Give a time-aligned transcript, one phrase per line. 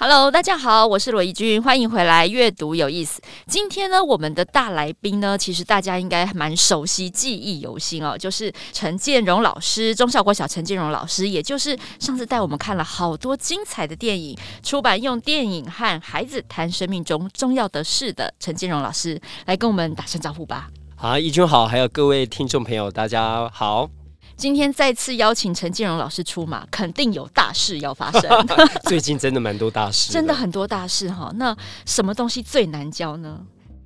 [0.00, 2.24] Hello，大家好，我是罗怡君，欢迎回来。
[2.24, 3.20] 阅读有意思。
[3.48, 20.68] 今天呢，我们的大来宾呢，其实大家应该蛮熟悉、记忆犹新哦，就是陈建荣老师，中孝国小陈建荣老师，也就是上次带我们看了好多精彩的电影，出版用电影和孩子谈生命中重要的事的陈建荣老师，来跟我们打声招呼吧。
[20.94, 23.90] 好，怡君好，还有各位听众朋友，大家好。
[24.38, 28.30] 今天再次邀请陈建荣老师出马，肯定有大事要发生。
[28.86, 31.32] 最近真的蛮多大事，真的很多大事哈。
[31.34, 33.40] 那什么东西最难教呢？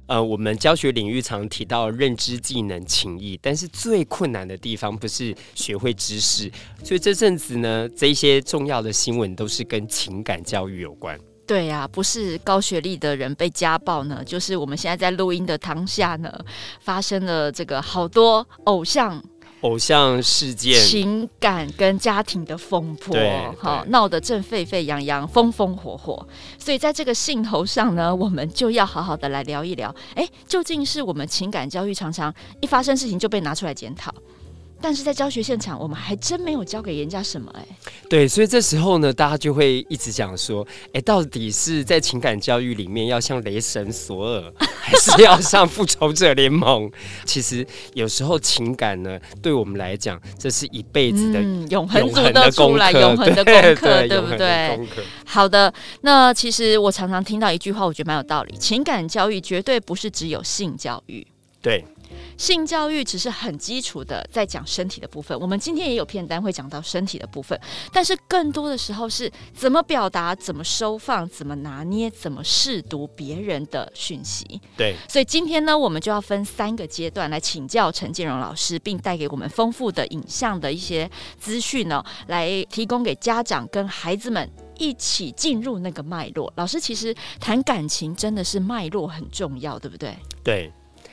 [0.09, 6.53] 呃，我们教学领域常提到认知技能、情谊，但是最困难的地方不是学会知识，
[6.85, 11.19] 所以这阵子呢，这一些重要的新闻都是跟情感教育有关。
[11.47, 16.31] 对呀、啊，不是高学历的人被家暴呢，就是我们现在在录音的当下呢，
[16.81, 19.23] 发生了这个好多偶像。
[19.63, 23.17] 偶像事件、情感跟家庭的风波，
[23.59, 26.27] 哈闹得正沸沸扬扬、风风火火。
[26.59, 29.95] 所以在这个兴头上呢，我们就要好好的来聊一聊。
[30.15, 34.13] 哎，究竟是我们情感教育常常一发生事情就被拿出来检讨？
[34.83, 37.93] 但是在教学现场，我们还真没有教给人家什么哎、欸。
[38.11, 46.91] 对，所以这时候呢，大家就会一直讲说，哎，到底是在情感教育里面要像雷神索尔， 还是要像复仇者联盟？
[47.25, 52.01] 其实有时候情感呢，对我们来讲，这是一辈子的、嗯、永恒
[52.33, 54.79] 的功课，永恒的功课，对不对？
[55.25, 61.27] 好的，那其实我常常听到一句话，我觉得蛮有道理：情感教育绝对不是只有性教育。
[61.61, 61.85] 对。
[62.37, 65.39] 性教育只是很基础的，在讲身体的部分。
[65.39, 67.59] 我们今天也有片单会讲到身体的部分，
[67.93, 74.61] 但是更多的时候是怎么表达、怎么收放、怎么拿捏、怎么试读别人的讯息。
[74.77, 86.53] 对，所以今天呢，我们就要分三个阶段来请教陈建荣老师，并带给我们丰富的影像的一些资讯呢，来提供给家长跟孩子们一起进入那个脉络。
[86.57, 90.17] 老师其实谈感情真的是脉络很重要，对不对？
[90.43, 90.73] 对。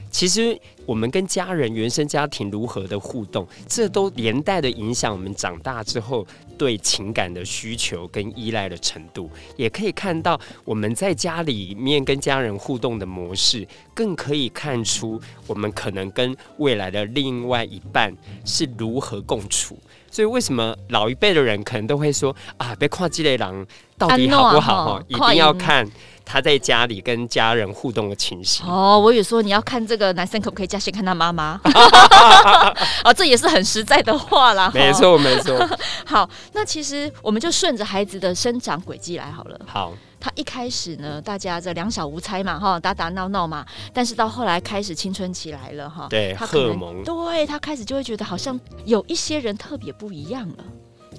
[0.09, 6.25] 其实我们跟家人、原生家庭如何的互动，这都连带的影响我们长大之后
[6.57, 9.29] 对情感的需求跟依赖的程度。
[9.55, 19.77] 也可以看到我们在家里面跟家人互动的模式，更可以看出我们可能跟未来的另外一半是如何共处。
[20.11, 23.65] 所以为什么老一辈的人可能都会说啊，别看这类狼
[23.95, 25.87] 到底好不好哈，一定要看。
[26.31, 31.59] 他在家里跟家人互动的情形哦，我也说你要看这个男生可不可以加先看他妈妈
[33.03, 34.69] 哦，这也是很实在的话啦。
[34.75, 35.57] 没错，没错。
[36.05, 39.59] 好，那其实我们就顺着孩子的生长轨迹来好了。
[39.65, 43.65] 好，他一开始呢，大家这两小无猜嘛，哈，打打闹闹嘛。
[43.91, 50.63] 但是到后来开始青春期来了，哈，对，荷尔蒙，对他开始就会觉得好像有一些人特别不一样了。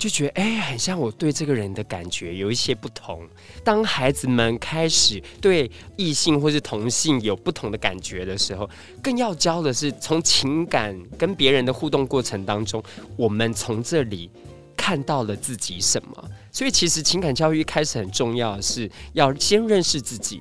[0.00, 3.28] 就觉得哎，很像我对这个人的感觉有一些不同。
[3.62, 8.68] 当孩子们开始对异性或是同性有不同的感觉的时候，
[9.02, 12.82] 更要教的是从情感跟别人的互动过程当中，
[13.14, 14.30] 我们从这里
[14.74, 16.30] 看到了自己什么。
[16.50, 20.40] 所以，其实情感教育一开始很重要的是要先认识自己，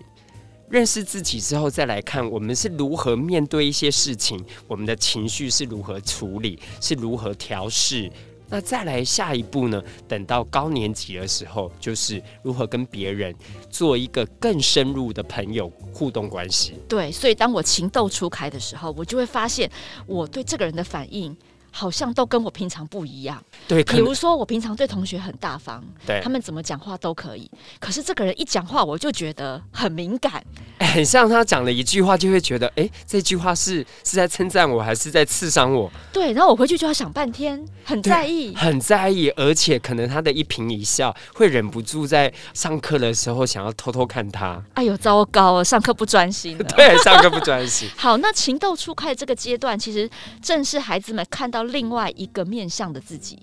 [0.70, 8.10] 认识自己之后再来看我们是如何面对一些事情，我们的情绪是如何处理，是如何调试。
[8.50, 9.82] 那再来下一步呢？
[10.08, 13.34] 等到高年级的时候，就是如何跟别人
[13.70, 16.74] 做一个更深入的朋友互动关系。
[16.88, 19.70] 对，所以当我情窦初开的时候，我就会发现
[20.08, 21.36] 我对这个人的反应。
[21.80, 23.42] 好像都跟我平常不一样。
[23.66, 27.50] 对，比如说我平常对同学很大方，对，他们怎么讲话都可以。
[27.80, 30.44] 可是这个人一讲话，我就觉得很敏感。
[30.80, 35.90] 欸、很像他讲了一句话，就会觉得，哎、欸，这句话是是在称赞我，还是在刺伤我？
[36.12, 44.62] 对，然后我回去就要想半天，很在意，很在意，而且可能他的一颦一笑，会忍不住在上课的时候想要偷偷看他。
[44.74, 46.58] 哎呦，糟糕了，上课不专心。
[46.76, 47.88] 对，上课不专心。
[47.96, 50.10] 好，那情窦初开这个阶段，其实
[50.42, 51.69] 正是孩子们看到。
[51.70, 53.40] 另外一个面向的自己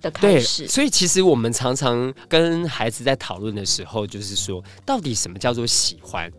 [0.00, 6.30] 的开始，所以其实我们常常跟孩子在讨论的时候，就是说，到底什么叫做喜欢？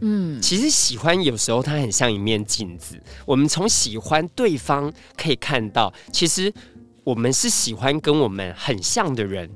[0.00, 6.52] 嗯，其实喜欢有时候它很像一面镜子，我们从喜欢对方可以看到，其实
[7.04, 9.48] 我们是喜欢跟我们很像的人，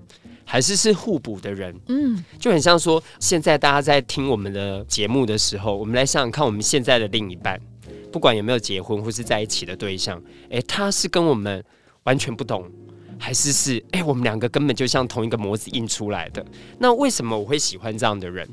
[0.44, 1.74] 还是是互补的人？
[1.88, 7.60] 嗯，就很像说，现在大家在听我们的节目的时候，我们来想想看，我们现在的另一半。
[8.16, 10.18] 不管有没有结婚或是在一起的对象，
[10.48, 11.62] 哎，他是跟我们
[12.04, 12.66] 完全不同，
[13.18, 16.42] 还是是哎，我们两个根本就像同一个模子印出来的？
[16.78, 18.48] 那为什么我会喜欢这样的人？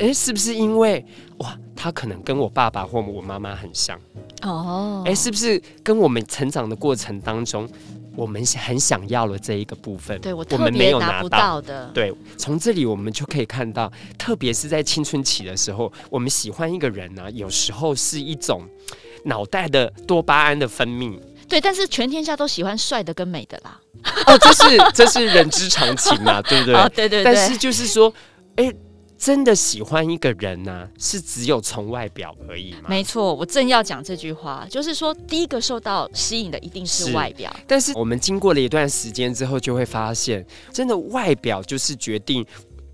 [0.00, 1.02] 哎，是不是因为
[1.38, 3.98] 哇，他可能跟我爸爸或我妈妈很像？
[4.42, 7.66] 哦，诶，是不是跟我们成长的过程当中？
[8.16, 11.90] 我们很想要的这一个部分，对我们没有拿不到的。
[11.92, 18.62] 对，从这里我们就可以看到，特别是在青春期的时候，我们喜欢一个人呢、啊，有时候是一种
[19.24, 21.18] 脑袋的多巴胺的分泌。
[21.48, 23.80] 对，但是全天下都喜欢帅的跟美的啦。
[24.26, 26.74] 哦，这是这是人之常情嘛，对不对？
[26.80, 27.24] 哦，对对对。
[27.24, 28.12] 但是就是说，
[28.56, 28.72] 哎。
[29.24, 32.80] 真的喜欢一个人呢、啊，是只有从外表而已吗？
[32.90, 37.50] 没错，我正要讲这句话，就是说，第一个受到吸引的一定是外表。
[37.66, 42.44] 但是我们经过了一段时间之后，就会发现，真的外表就是决定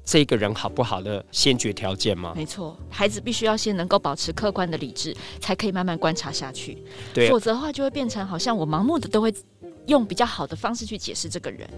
[0.05, 2.33] 这个人好不好的先决条件吗？
[2.37, 6.79] 没错，孩子必须要先能够保持客观的理智，才可以慢慢观察下去。
[7.12, 9.35] 对，否则的话就会变成好像我盲目的都会
[9.91, 11.69] 用比较好的方式去解释这个人。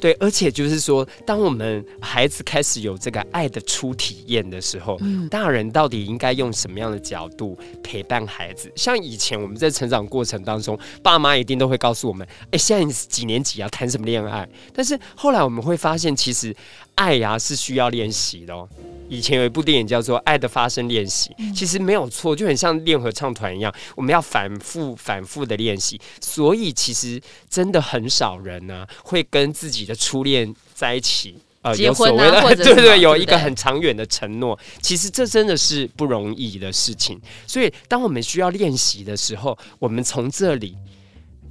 [0.00, 8.70] 对，而且就是说，当我们孩子开始有这个爱的初体验的时候，嗯，大人到底应该用什么样的角度陪伴孩子？
[8.74, 13.68] 像以前我们在成长过程当中，爸妈一定都会告诉我们：“哎，现在你是几年级啊？
[13.68, 16.54] 谈什么恋爱？”但是后来我们会发现，其实
[17.00, 18.68] 爱呀是需要练习的哦。
[19.08, 25.98] 以前有一部电影叫做《爱的发声练习》，其实没有错，就很像练合唱团一样，我们要反复、反复的练习。
[26.20, 27.18] 所以其实
[27.48, 34.56] 真的很少人呢、啊，会跟自己的初恋在一起，呃，结婚啊、有所谓的， 对，对对，有一个很长远的承诺。
[34.82, 37.18] 其实这真的是不容易的事情。
[37.46, 40.76] 所以当我们需要练习的时候，我们从这里，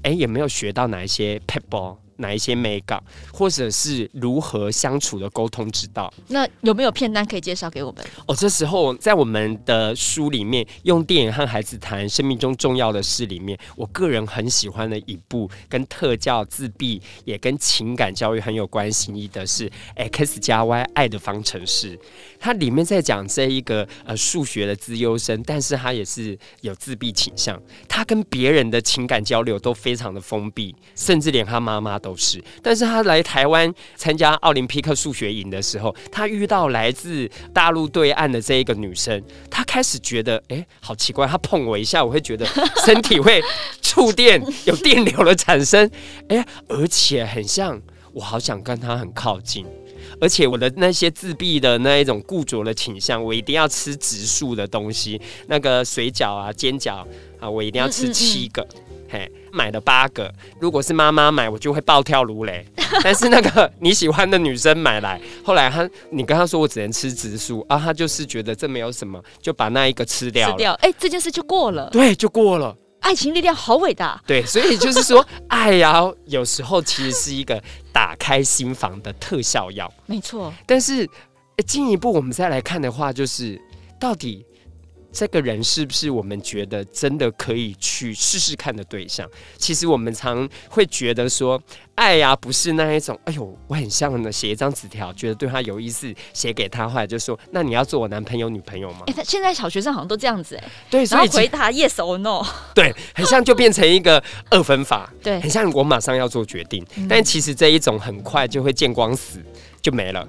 [0.04, 1.98] 哎，有没有学到哪一些撇步？
[2.20, 3.02] 哪一些美感，
[3.34, 6.14] 或者是如何相处的沟通之道？
[6.28, 8.06] 那有没有片单可以介绍给我们？
[8.28, 21.98] 哦，这时候在我们的书里面，用电影和孩子谈生命中重要的事里面，我个人很喜欢的一部跟特教自闭也跟情感教育很有关系的是《X 加 Y 爱的方程式》。
[22.40, 32.09] 它里面在讲这一个呃数学的资优生，但是他也是有自闭倾向，他跟别人的情感交流都非常的封闭，甚至连他妈妈都。
[32.10, 42.44] 都是，但是他来台湾参加奥林匹克数学营的时候，他遇到来自大陆对岸的这一个女生，他开始觉得，哎、好奇怪，他碰我一下，我会觉得
[42.84, 43.40] 身体会
[43.80, 45.88] 触电，有电流的产生，
[46.30, 47.80] 哎、而且很像，
[48.12, 49.64] 我好想跟他很靠近，
[50.20, 57.06] 而且我的那些自闭的那一种固着的倾向，我一定要吃植树的东西，那个水饺啊、煎饺
[57.40, 58.68] 啊，我一定要吃七个。
[59.12, 60.34] 嘿，买了八个。
[60.60, 62.66] 如果是妈妈买，我就会暴跳如雷。
[63.04, 70.54] 但是那个你喜欢的女生买来，后来她，你跟她说我只能吃植物啊，她就是觉得这没有什么，就把那一个吃掉了。
[70.54, 71.90] 吃掉，哎、欸，这件事就过了。
[71.92, 72.76] 对，就过了。
[73.02, 74.22] 爱情力量好伟大。
[74.26, 77.62] 对，所以就是说， 爱呀，有时候其实是一个
[77.94, 79.92] 打开心房的特效药。
[80.06, 80.54] 没错。
[80.66, 81.08] 但是
[81.66, 83.60] 进一步我们再来看的话，就是
[84.00, 84.46] 到底。
[85.12, 89.28] 这个人是不是我们觉得真的可以去试试看的对象？
[89.58, 91.62] 其实我们常会觉得说，
[91.96, 93.20] 爱呀，不是那一种。
[93.26, 99.02] 哎呦，我很像呢写一张纸条，觉得对他有意思，写给他，后来就说，那你要做我男朋友、女朋友吗？
[99.08, 100.64] 哎，他现在小学生好像都这样子哎。
[100.90, 102.46] 对，所以回答 yes or no。
[102.76, 105.12] 对，很像就变成一个二分法。
[105.24, 109.44] 对，很像我马上要做决定，但其实这一种很快就会见光死，
[109.82, 110.28] 就没了。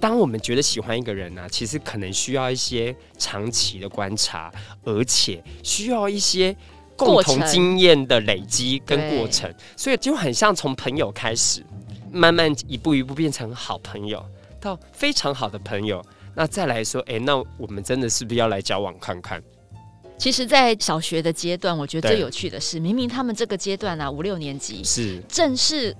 [0.00, 4.50] 当我们觉得喜欢一个人呢、啊，其实可能需要一些长期的观察，
[4.82, 6.56] 而且需要一些
[6.96, 11.62] 共同经验的累积跟过程，所以就很像从朋友开始，
[12.10, 14.24] 慢慢一步一步变成好朋友，
[14.58, 16.02] 到非常好的朋友，
[16.34, 19.42] 那再来说，哎，那我们真的是不是要来交往看看？
[20.16, 25.94] 其实，在小学的阶段，我觉得最有趣的是，明明他们这个阶段啊，五六年级是正是。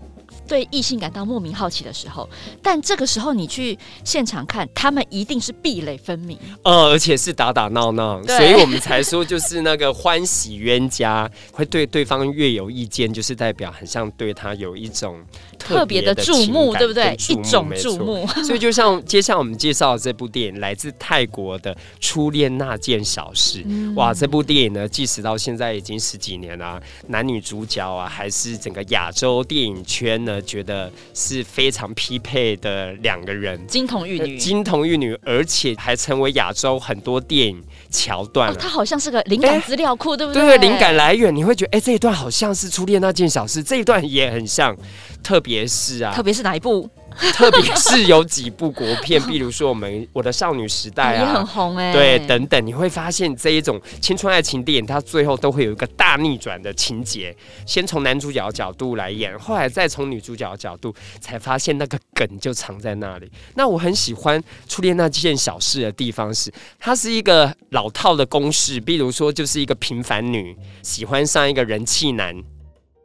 [0.50, 2.28] 对异性感到莫名好奇的时候，
[2.60, 15.24] 但这个时候你去现场看，他们一定是壁垒分明，呃，而且是打打闹闹，所以我们才说就是那个欢喜冤家会对对方越有意见，就是代表很像对他有一种
[15.60, 17.14] 特别的注目，对不对？
[17.28, 18.26] 一种注目。
[18.44, 30.38] 所以就像接下来我们介绍的这部电影，来自泰国的《初恋那件小事》，嗯，哇，这部电影呢，即使到现在已经十几年了，男女主角啊，还是整个亚洲电影圈呢。
[30.50, 38.54] 觉得是非常匹配的两个人，金童玉女，金童玉女，而且还成为亚洲很多电影桥段。
[38.58, 40.42] 它、哦、好像是个灵感资料库，对不对？
[40.42, 44.76] 对，灵感来源，你会觉得，哎，这一段好像是初恋那件小事，这一段也很像，
[45.22, 46.88] 特别是啊，特别是哪一部？
[47.32, 51.92] 特别是有几部国片， 比如说我们《我的少女时代》啊，也很红哎、欸。
[51.92, 57.36] 对，等等，你会发现这一种青春爱情电影，它最后都会有一个大逆转的情节。
[57.66, 63.30] 先从男主角的角度来演，后来再从女主角的角度，才发现那个梗就藏在那里。
[63.54, 72.34] 那我很喜欢《初恋那件小事》的地方是，它是一个老套的公式，比如说就是一个平凡女喜欢上一个人气男，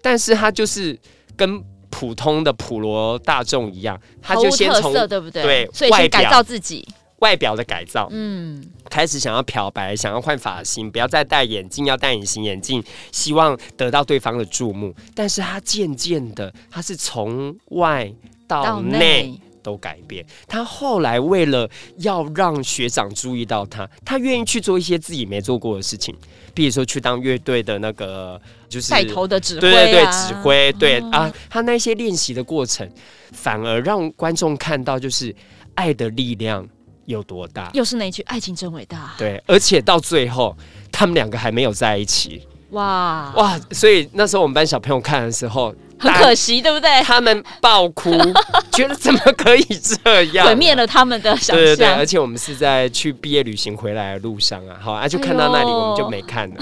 [0.02, 0.98] 但是她就是
[1.36, 1.64] 跟。
[1.98, 5.44] 普通的普罗大众一样，他就先从对不对？
[5.44, 6.86] 对，所以先改造自己，
[7.20, 12.84] 外表的改造，嗯，开始想要漂白，想要换发型，不要再戴眼镜，要戴隐形眼镜，
[13.14, 14.94] 希望得到对方的注目。
[15.16, 18.12] 但是他渐渐的，他是从外
[18.46, 20.24] 到内都改变。
[20.48, 21.68] 他后来为了
[21.98, 26.16] 要让学长注意到他，他愿意去做一些自己没做过的事情。
[26.54, 32.88] 比如说去当乐队的那个，就是带头的指挥、啊，对对对，指挥，对、哦、啊，他那些练习的过程，
[33.32, 35.36] 反而让观众看到，就是
[35.74, 36.66] 爱的力量
[37.06, 37.72] 有多大。
[37.74, 39.16] 又是那一句“爱情真伟大”。
[39.18, 40.56] 对，而且到最后，
[40.92, 42.48] 他们两个还没有在一起。
[42.70, 43.60] 哇哇！
[43.72, 45.74] 所以那时候我们班小朋友看的时候。
[45.98, 47.02] 很可惜，对不对？
[47.04, 48.12] 他们爆哭，
[48.72, 51.58] 觉得怎么可以这样，毁灭了他们的想象。
[51.58, 56.56] 对对对，而且我们是在去毕业旅行回来的路上啊，好啊，就看到那里，我们就没看了。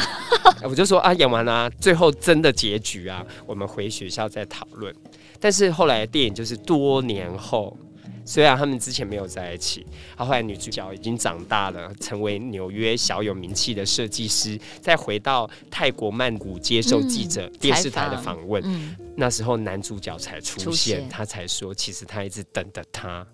[0.62, 4.94] 哎、我就说啊，演完了、啊，最后真的结局啊，我们回学校再讨论。
[5.40, 7.78] 但是后来电影就是多年后。
[8.26, 18.62] 虽然他们之前没有在一起，后来女主角已经长大了，成为纽约小有名气的设计师，再回到泰国曼谷接受记者电视台的访问。
[18.66, 23.26] 嗯、那时候男主角才出现，他才说，其实他一直等着他。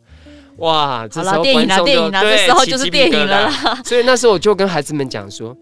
[0.57, 3.81] 哇，这时候观众就对，这时候就是电影了啦。
[3.85, 5.55] 所以那时候我就跟孩子们讲说：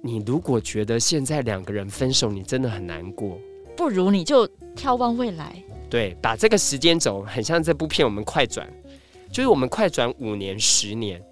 [0.00, 3.38] 你如果觉得现在两个人分手，你真的很难过，
[3.76, 5.62] 不如你就眺望未来。
[5.90, 8.68] 对，把这个时间轴很像这部片，我们快转，
[9.32, 11.22] 就是我们快转五年、十年，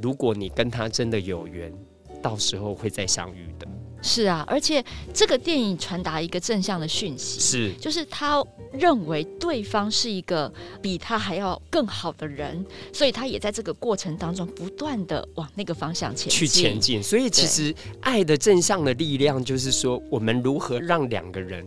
[0.00, 1.72] 如果你跟他真的有缘，
[2.20, 3.66] 到时候会再相遇的。
[4.02, 4.84] 是啊，而且
[5.14, 17.02] 这个电影传达一个正向的讯息，是，就是他认为对方是一个比他还要更好的人，所以他也在这个过程当中不断的往那个方向前进，去前进。
[17.02, 21.66] 所以其实爱的正向的力量，就是说我们如何让两个人。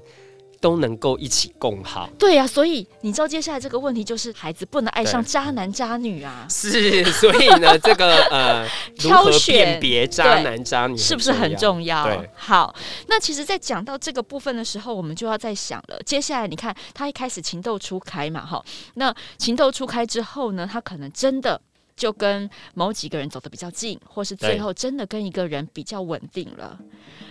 [0.60, 12.06] 都能够一起共好，对呀、啊，所以你知道接下来这个问题就是孩子不能爱上渣男渣女啊，是，所以呢， 这个呃，挑选辨别渣男渣女是不是很重要？
[12.06, 12.74] 对，好，
[13.08, 16.00] 那其实，在讲到这个部分的时候，我们就要再想了。
[16.06, 18.64] 接下来你看，他一开始情窦初开嘛，哈，
[18.96, 21.62] 那情窦初开之后呢，他可能真的。
[21.98, 26.80] 就跟某几个人走得比较近，或是最后真的跟一个人比较稳定了。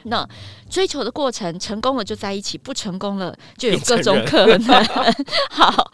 [0.03, 0.29] 那
[0.69, 4.85] 追求的过程成功了就在一起，不成功了就有各种可能。
[5.49, 5.93] 好，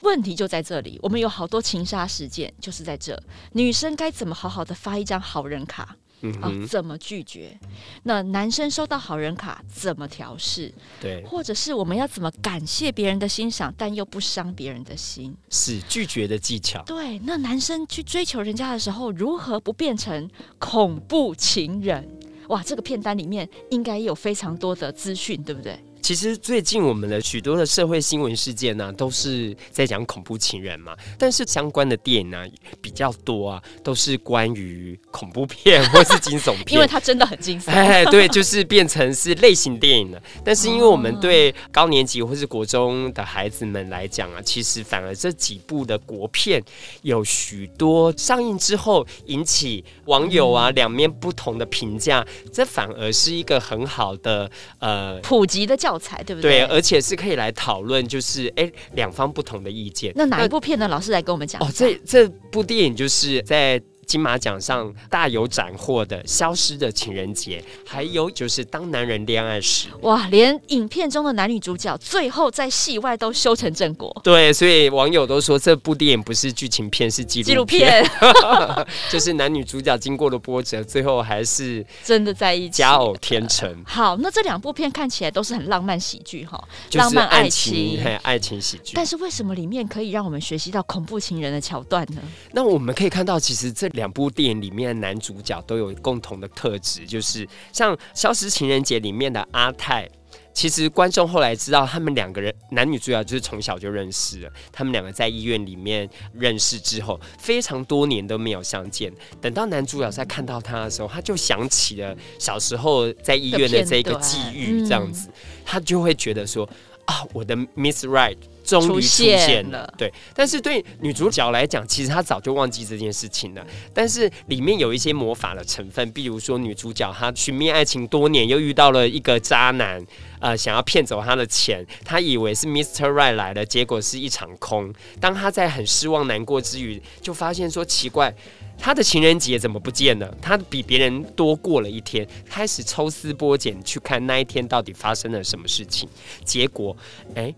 [0.00, 3.22] 问题就在这里，我们有好多情杀事件，就是在这。
[3.52, 5.96] 女生该怎么好好的发一张好人卡？
[6.40, 7.58] 啊、哦，怎么拒绝？
[8.04, 10.72] 那男生收到好人卡怎么调试？
[11.00, 15.36] 对，或者是我们要怎么感谢别人的欣赏，但又不伤别人的心？
[15.50, 16.82] 是拒绝的技巧。
[16.84, 22.08] 对，那男生去追求人家的时候，如何不变成恐怖情人？
[22.48, 25.78] 哇，这个片单里面应该有非常多的资讯，对不对？
[26.06, 30.94] 其实最近我们的许多的社会新闻事件呢、啊，都是在讲恐怖情人嘛。
[31.18, 32.46] 但是相关的电影呢、啊、
[32.80, 37.72] 比较多啊，都是关于恐怖片或是惊悚片， 因为它真的很惊悚。
[37.72, 40.22] 哎，对，就是变成是类型电影了。
[40.44, 46.62] 但是因为我们对高年级或是国中的孩子们来讲啊，其实反而这几部的国片
[47.02, 54.48] 有许多上映之后引起网友啊两面不同的评价，这反而是一个很好的
[54.78, 55.95] 呃普及的教。
[55.98, 56.60] 才对不对？
[56.60, 60.12] 对，而且是可以来讨论，就是哎，两方不同的意见。
[60.14, 60.86] 那哪一部片呢？
[60.88, 61.60] 老师来跟我们讲。
[61.62, 63.80] 哦，这这部电影就是在。
[64.06, 69.88] 金马奖上大有斩获的《消失的情人节》，还有就是《当男人恋爱时》。
[70.02, 74.16] 哇，连影片中的男女主角最后在戏外都修成正果。
[74.22, 78.08] 对，所以网友都说这部电影不是剧情片，是纪录片。
[79.10, 83.82] 就是男女主角经过了波折，最后还是真的在一起，佳偶天成。
[83.84, 88.92] 好，那这两部片看起来都是很浪漫喜剧哈，浪漫爱情，爱情喜剧。
[88.94, 92.22] 但是为什么里面可以让我们学习到恐怖情人的桥段呢？
[92.52, 93.90] 那我们可以看到，其实这。
[93.96, 100.08] 两部电影里面的男主角都有共同的特质，就是像《消失情人节》里面的阿泰，
[100.52, 109.12] 其实观众后来知道他们两个人男女主角就是从小就认识了，他们两个在医院里面认识之后，非常多年都没有相见。
[109.40, 115.28] 等到男主角在看到他的时候，他就想起了小时候在医院的这个际遇，这样子，
[115.64, 116.68] 他就会觉得说
[117.06, 118.36] 啊，我的 Miss Right。
[118.66, 119.90] 终于出现了。
[119.96, 123.64] 对，但是对女主角来讲，其实她早就忘记这件事情了。
[123.94, 130.04] 但是里面有一些魔法的成分，比如说女主角她寻觅爱情多年，又遇到了一个渣男，
[130.40, 133.08] 呃，想要骗走她的钱，她以为是 Mr.
[133.08, 134.92] Right 来了，结果是一场空。
[135.20, 138.34] 当她在很失望难过之余，就发现说奇怪。
[138.78, 140.36] 他的情人节怎么不见了？
[140.42, 146.06] 他比别人多过了一天，开始抽丝剥茧去看那一天到底发生了什么事情。
[146.44, 146.94] 结果，
[147.34, 147.54] 哎，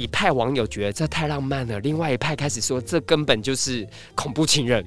[0.00, 4.82] 一派网友觉得这太浪漫了，另外一派开始说这根本就是恐怖情人。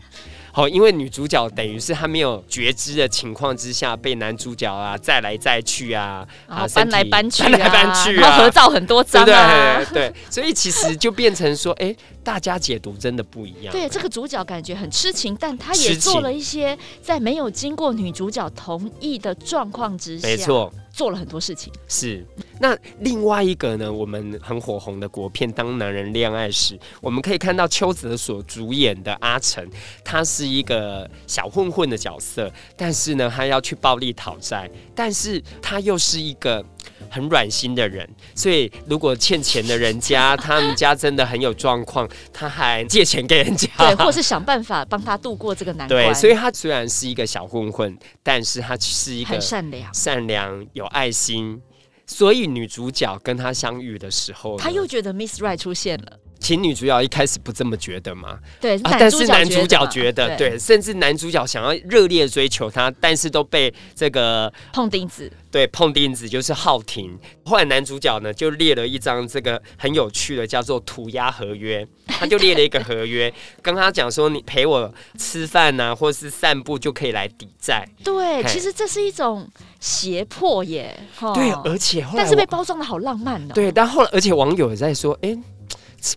[0.51, 13.72] 好，因为女主角等于是她没有觉知的情况之下，被男主角啊载来载去啊，啊搬来搬去、啊，搬来搬去、啊，然后合照很多张啊，对，对，对，对，所以其实就变成说，哎，大家解读真的不一样。
[13.72, 20.72] 对，这个主角感觉很痴情，但他也做了一些在没有经过女主角同意的状况之下，没错。
[20.93, 22.23] 做了很多事情，是
[22.59, 23.91] 那另外一个呢？
[23.91, 29.67] 我们很火红的国片《当男人恋爱时》，我们可以看到邱泽所主演的阿成，
[30.05, 36.63] 他是一个小混混的角色，但是呢，他要去暴力讨债，但是他又是一个
[37.10, 46.05] 很软心的人，所以如果欠钱的人家， 他们家真的很有状况，他还借钱给人家，对，或是想办法帮他度过这个难关。
[46.05, 51.62] 对，所以他虽然是一个小混混，但是他是一个善良、善良有爱心。
[52.05, 56.19] 所以女主角跟他相遇的时候，他又觉得 Miss Right 出现了。
[56.43, 58.38] 其实女主角一开始不这么觉得嘛？
[58.59, 65.31] 对，啊、但是男主角觉得，对，对，甚至男主角想要热烈追求她，但是都被这个碰钉子。
[65.50, 67.17] 对，碰钉子就是浩庭。
[67.45, 77.88] 后来男主角呢就列了一张这个很有趣的叫做涂鸦合约， 他就列了一个合约，跟他讲说，你陪我吃饭呐、啊，或是散步就可以来抵债。
[78.03, 79.47] 对，其实这是一种
[79.79, 81.00] 胁迫耶。
[81.35, 83.53] 对，而且后来但是被包装的好浪漫哦。
[83.53, 85.38] 对，但后来而且网友也在说，哎。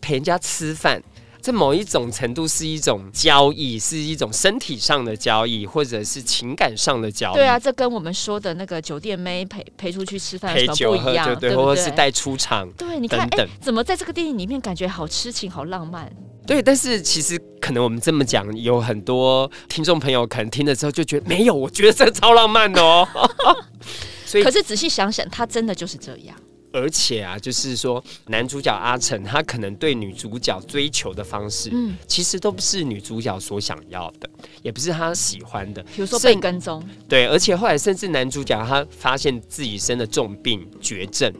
[0.00, 1.02] 陪人家吃饭，
[1.40, 7.35] 这某一种程度是一种交易，是一种身体上的交易，或者是情感上的交易。
[7.35, 12.69] 对啊，这跟我们说的那个酒店妹陪陪出去吃饭陪酒喝，不一样，对，对，对，或者是带出场。
[12.73, 16.11] 对，你看，哎，怎么在这个电影里面感觉好痴情、好浪漫？
[16.47, 23.06] 对，但是其实可能我们这么讲，有很多听众朋友可能听了之后就觉得没有，我觉得这超浪漫的哦。
[24.25, 26.37] 所以，可是仔细想想，他真的就是这样。
[26.76, 34.28] 而且啊，就是说，男主角阿成他可能对女主角追求的方式，嗯，其实都不是女主角所想要的，
[34.62, 35.82] 也不是他喜欢的。
[35.84, 41.32] 比如说被跟踪，对，而且后来甚至男主角他发现自己生了重病绝症，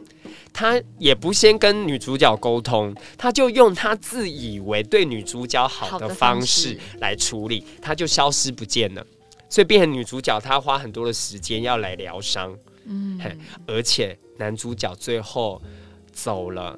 [0.51, 9.05] 他也不先跟女主角沟通，他就用他自以为对女主角好的方式来处理，他就消失不见了。
[9.49, 13.21] 所以变成女主角，她花很多的时间要来疗伤，嗯，
[13.67, 14.17] 而且。
[14.37, 15.61] 男主角最后
[16.11, 16.77] 走了，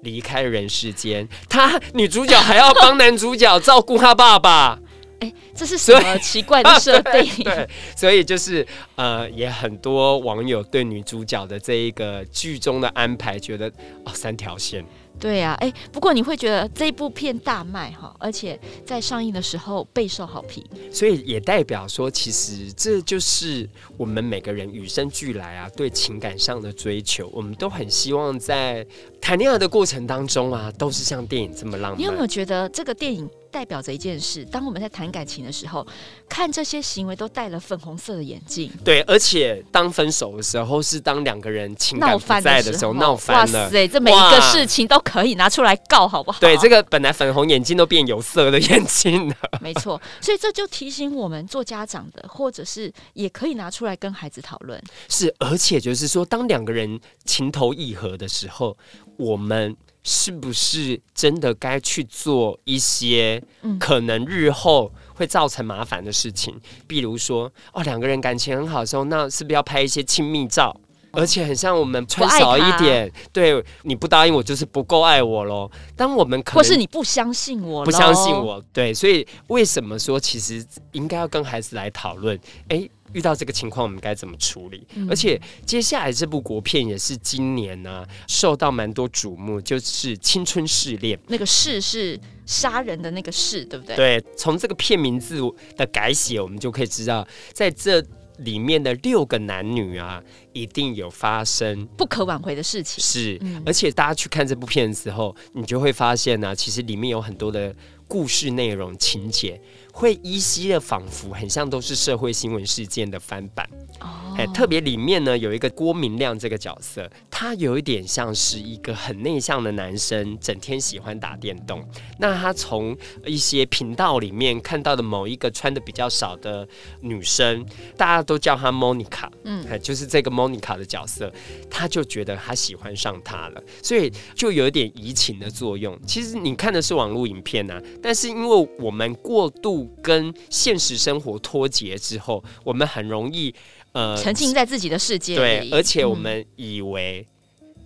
[0.00, 1.28] 离开人世间。
[1.48, 4.78] 他女主角还要帮男主角照顾他爸爸。
[5.22, 7.24] 哎、欸，这是什么奇怪的设定？
[7.44, 8.66] 对，所以就是
[8.96, 13.68] 呃，也很多网友对女主角的这一个剧中的安排觉得
[14.04, 14.84] 哦，三条线。
[15.22, 28.84] 对呀、啊，哎，不过你会觉得这部片大卖哈，而且在上映的时候备受好评，所以也代表说，其实这就是我们每个人与生俱来啊，对情感上的追求，我们都很希望在
[29.20, 32.00] 谈恋爱的过程当中啊，都是像电影这么浪漫。
[32.00, 33.30] 你有没有觉得这个电影？
[33.52, 35.86] 代表着一件事，当我们在谈感情的时候，
[36.28, 38.72] 看这些行为都戴了粉红色的眼镜。
[38.82, 43.64] 对，而且当分手的时候，是当两个人情感不在的时候，闹翻了。
[43.64, 46.40] 哇塞，这每一个事情都可以拿出来告，好不好？
[46.40, 49.36] 对，这个本来粉红眼镜都变有色的眼镜了。
[49.60, 54.82] 没错，所以这就提醒我们做家长的，或者是也可以拿出来跟孩子讨论。
[55.10, 58.76] 是，而且就是说，当两个人情投意合的时候，
[59.18, 59.76] 我们。
[60.04, 63.42] 是不是真的该去做一些
[63.78, 66.54] 可能日后会造成麻烦的事情？
[66.86, 70.76] 比如说，哦，两个人感情很好的时候，那是不是要拍一些亲密照？
[71.12, 75.70] 而且很像我们穿少一点，对，你不答应我就是不够爱我喽。
[75.94, 82.38] 当我们可能或是你不相信我，不相信我，对，所以为什么说其实应该要跟孩子来讨论？
[82.68, 82.88] 哎。
[83.12, 84.86] 遇到这个情况，我们该怎么处理？
[84.94, 91.18] 嗯、而且接下来这部国片也是今年呢、啊、受到蛮多瞩目，就是《青春试炼》。
[91.28, 93.96] 那个“试”是杀人的那个“试”，对不对？
[93.96, 95.40] 对，从这个片名字
[95.76, 98.02] 的改写，我们就可以知道，在这
[98.38, 100.20] 里面的六个男女啊，
[100.52, 103.02] 一定有发生不可挽回的事情。
[103.02, 107.74] 是，嗯、而且大家去看这部片的时候，你就会发现呢、啊，其实里面有很多的
[108.08, 109.60] 故事内容、情节。
[109.92, 113.68] 会依稀的仿佛很像都是社会新闻事件的翻版
[114.00, 121.86] 哦，哎，特别里面呢有一个郭明亮这个角色，他有一点像是一个很内向的男生，整天喜欢打电动。
[122.18, 126.66] 那他从一些频道里面看到的某一个穿的比较少的
[127.00, 127.64] 女生，
[127.96, 131.32] 大家都叫她 Monica，嗯，就是这个 Monica 的角色，
[131.70, 135.98] 他就觉得他喜欢上她了，所以就有一点移情的作用。
[136.06, 143.54] 其实你看的是网络影片啊，但是因为我们过度跟现实生活脱节之后，我们很容易。
[143.92, 145.68] 呃，沉浸在自己的世界里。
[145.68, 147.28] 对，而且我们以为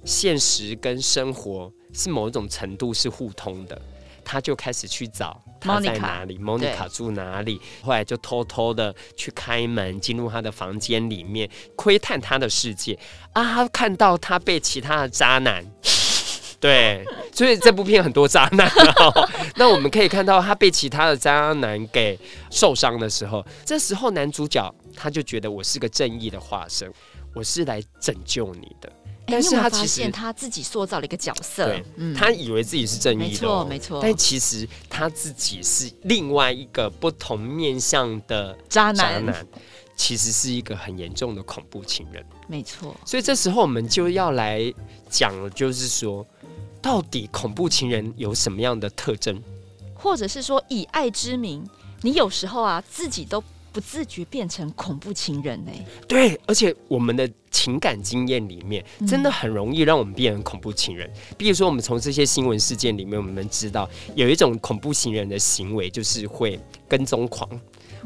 [0.04, 3.76] 现实跟生活是某一种程度是互通的，
[4.24, 12.96] 他就开始去找他在哪里，Monica 住哪里，后来就偷偷的去开门进入他的房间里面窥探他的世界
[13.32, 15.64] 啊，他看到他被其他的渣男，
[16.66, 19.29] 对，所以这部片很多渣男哦。
[19.57, 22.18] 那我们可以看到他被其他的渣男给
[22.50, 24.74] 受伤的时候，这时候男主角。
[24.98, 26.90] 他就觉得我是个正义的化身，
[27.35, 28.90] 我是来拯救你的。
[29.26, 34.00] 但是他其实他自己塑造了一个角色，对，嗯、他以为自己是正义的、哦，没错没错。
[34.00, 39.46] 但其实他自己是另外一个不同面向的渣男，渣男
[39.94, 42.96] 其实是一个很严重的恐怖情人，没错。
[43.05, 44.72] 所以这时候我们就要来
[45.11, 46.26] 讲，就是说，
[46.87, 49.42] 到底恐怖情人有什么样的特征，
[49.92, 51.68] 或者是说以爱之名，
[52.03, 53.42] 你有时候啊自己都。
[53.72, 55.87] 不自觉变成恐怖情人呢、欸？
[56.09, 61.07] 对，而且我们的情感经验里面，真的很容易让我们变成恐怖情人。
[61.07, 67.46] 嗯、比如说，我们从这些新闻事件里面，我们知道有一种恐怖情人的行为，就是会跟踪狂，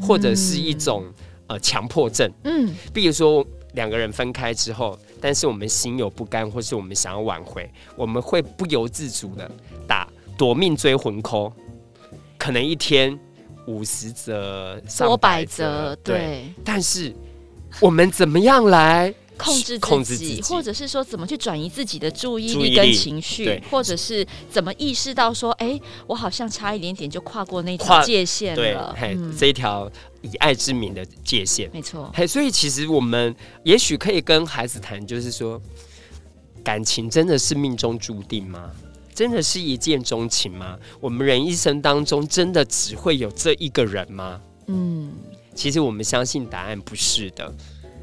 [0.01, 1.14] 或者是一种、嗯、
[1.47, 2.29] 呃强迫症。
[2.43, 9.50] 嗯，比如说两个人分开之后，但是我们心有不甘，或是我们想要挽回，我们会不由自主的
[9.87, 11.52] 打夺命追魂 call，
[12.38, 13.18] 可能一天。
[13.66, 16.16] 五十折、上百则，对。
[16.16, 17.14] 对，但是
[17.78, 28.94] 我们怎么样来控制控制自己，或者是说怎么去转移自己的注意力跟情绪，或者是怎么意识到说，哎、欸，我好像差一点点就跨过那条界限了。
[28.98, 29.90] 对，嗯、这一条
[30.22, 32.11] 以爱之名的界限，没错。
[32.14, 35.61] 嘿，所以其实我们也许可以跟孩子谈，就是说，
[36.62, 38.70] 感情真的是命中注定吗？
[39.14, 40.79] 真的是一见钟情吗？
[41.00, 44.40] 我们人一生当中真的只会有这一个人吗？
[44.66, 45.12] 嗯，
[45.55, 47.53] 其实我们相信答案不是的。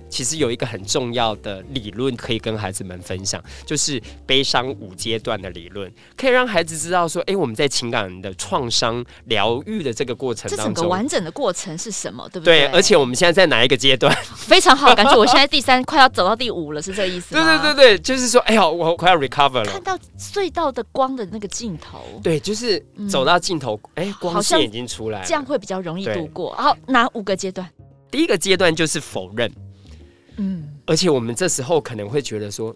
[0.09, 12.27] 其实有一个很重要的理论可以跟孩子们分享，就是悲伤五阶段的理论，可以让孩子知道说，哎，我们在情感的创伤疗愈的这个过程当中，这整个完整的过程是什么？
[12.29, 12.61] 对不对？
[12.61, 14.15] 对，而且我们现在在哪一个阶段？
[14.35, 17.43] 非常好，感觉我现在第三，快要走到第五了，是这个意思吗？
[17.43, 21.99] 对对对对，就是说，哎呀，我快要 recover 了，看到隧道的光的那个尽头。
[22.23, 26.53] 对，就是走到尽头，哎、嗯，光线已经出来了，这样会比较容易度过。
[26.55, 27.69] 好，哪五个阶段？
[28.09, 29.51] 第一个阶段就是否认。
[30.37, 32.75] 嗯，而且我们这时候可能会觉得说，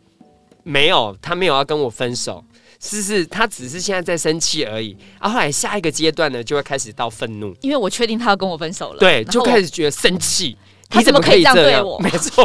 [0.64, 2.44] 没有，他没有要跟我分手，
[2.80, 4.96] 是是，他只是现在在生气而已。
[5.20, 10.58] 然后后来下一个阶段呢，就会开始到愤怒，因为我确定他要跟我分手了，对，就开始觉得生气。
[10.92, 11.98] 他怎么可以这样对我？
[12.04, 12.44] 没错，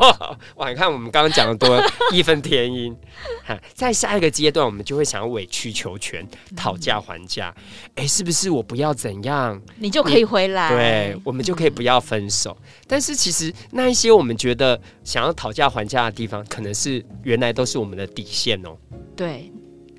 [0.54, 0.70] 哇！
[0.70, 1.82] 你看我们刚刚讲的多
[2.12, 2.96] 义愤填膺。
[3.44, 7.52] 哈，在下一个阶段，我们就会想要委曲求全，讨价还价。
[7.96, 10.68] 哎、欸，是不是我不要怎样，你就可以回来？
[10.68, 12.56] 对，我们就可以不要分手。
[12.60, 18.76] 嗯、但是其实那一些我们觉得想要讨价还价的地方，可能是原来都是我们的底线哦。
[19.16, 19.50] 对，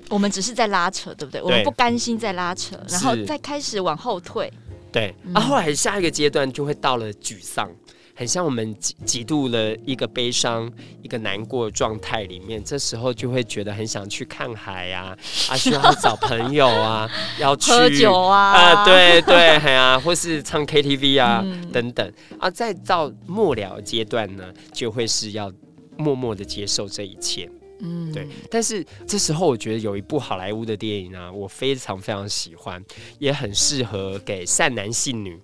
[0.08, 1.40] 我们只是在拉扯，对不对？
[1.40, 4.50] 对，我们不甘心在拉扯，然后再开始往后退。
[4.90, 7.70] 对，嗯、啊，后来下一个阶段就会到了沮丧。
[8.18, 10.68] 很像我们极极度了一个悲伤、
[11.02, 15.18] 一个难过的状态里面，这时候就会觉得很想去看海呀、啊，
[15.50, 25.52] 啊，需要找朋友啊， 要去喝酒啊，啊，对对，哎呀、啊，或是唱 KTV 啊、嗯、等等，啊，再到末了阶段呢，就会是要
[25.96, 27.48] 默默的接受这一切。
[27.80, 28.26] 嗯，对。
[28.50, 32.84] 但是这时候，我觉得有一部好莱坞的电影啊，我非常非常喜欢，
[33.20, 35.40] 也很适合给善男信女。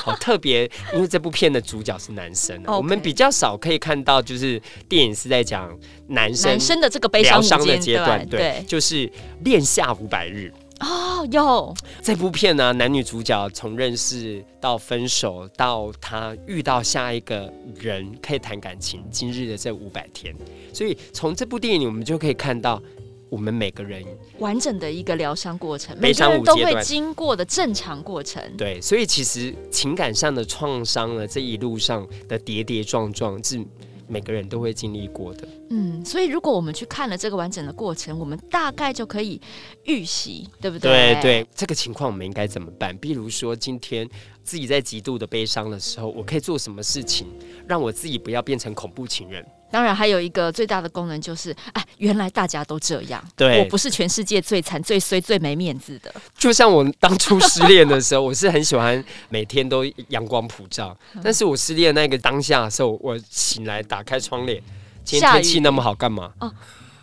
[0.00, 5.70] 好特别，因为这部片的主角是男生.我们比较少可以看到，就是电影是在讲
[6.08, 9.10] 男生男生的这个悲伤的阶段，对，对就是
[9.44, 10.52] 恋下五百日。
[10.80, 20.34] 哦，有这部片呢，男女主角从认识到分手，到他遇到下一个人可以谈感情，今日的这五百天，
[20.72, 22.82] 所以从这部电影里，我们就可以看到
[23.30, 24.04] 我们每个人
[24.38, 28.42] 完整的一个疗伤过程，每个人都会经过的正常过程。
[28.58, 33.64] 对，所以其实情感上的创伤呢，这一路上的跌跌撞撞是。
[34.12, 39.40] 每个人都会经历过的，嗯，所以如果我们去看了这个完整的过程，我们大概就可以
[39.84, 41.14] 预习，对不对？
[41.14, 42.98] 对对，这个情况我们应该怎么办？
[42.98, 44.08] 比如说今天
[44.42, 47.28] 自己在极度的悲伤的时候，我可以做什么事情
[47.68, 49.46] 让我自己不要变成恐怖情人？
[49.70, 56.12] 当然，还有一个最大的功能就是，哎，原来大家都这样，对，我不是全世界最惨、最衰、最没面子的。
[56.36, 64.60] 就像我当初失恋的时候，我是很喜欢每天都阳光普照，嗯、但是我失恋那个当下的时候，我醒来打开窗帘，
[65.04, 66.32] 今天天气那么好，干嘛？
[66.40, 66.52] 哦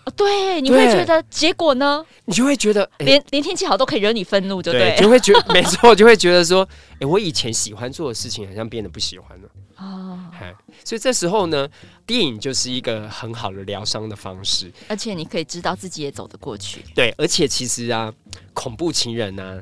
[0.06, 2.06] 哦，对，你会觉得结果呢？
[2.25, 9.49] 你就会觉得，欸、连连天气好都可以惹你愤怒，就对，对，就会觉得没错，就会觉得说，哎、欸，我以前喜欢做的事情，好像变得不喜欢了。
[9.78, 10.20] 哦，
[10.84, 11.68] 所以这时候呢，
[12.06, 16.84] 电影就是一个很好的疗伤的方式，而且你可以知道自己也走得过去。
[16.96, 18.12] 对，而且其实啊，
[18.54, 19.62] 恐怖情人呢、啊，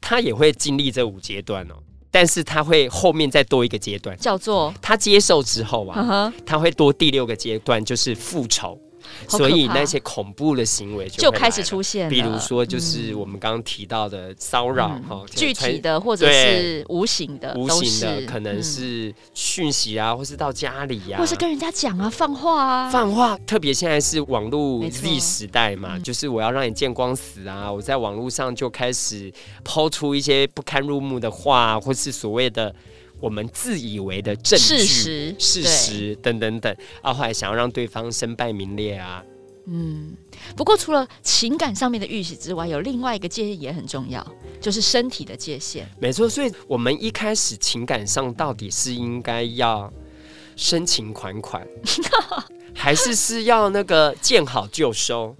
[0.00, 1.74] 他也会经历这五阶段哦，
[2.10, 8.80] 但是他会后面再多一个阶段，叫做他接受之后啊，他会多第六个阶段，就是复仇。
[9.28, 23.36] 所以那些恐怖的行为就，就开始出现，比如说就是我们刚刚提到的骚扰哈，具体的或者是无形的，无形的可能是讯息啊，或是到家里呀、啊，或是跟人家讲啊，放话啊，放话。
[23.46, 29.32] 特别现在是网络 Z 时代嘛，就是我要让你见光死啊，我在网络上就开始
[29.64, 32.74] 抛出一些不堪入目的话，或是所谓的。
[33.20, 39.24] 我们自以为的证据、事实、事实等等等，啊，后来想要让对方身败名裂啊。
[39.68, 40.16] 嗯，
[40.56, 44.24] 不过除了情感上面的预习之外，有另外一个界限也很重要，
[44.60, 45.88] 就是身体的界限。
[45.98, 49.92] 没错，所以我们一开始情感上到底是应该要
[50.54, 51.66] 深情款款，
[52.72, 55.34] 还是是要那个见好就收？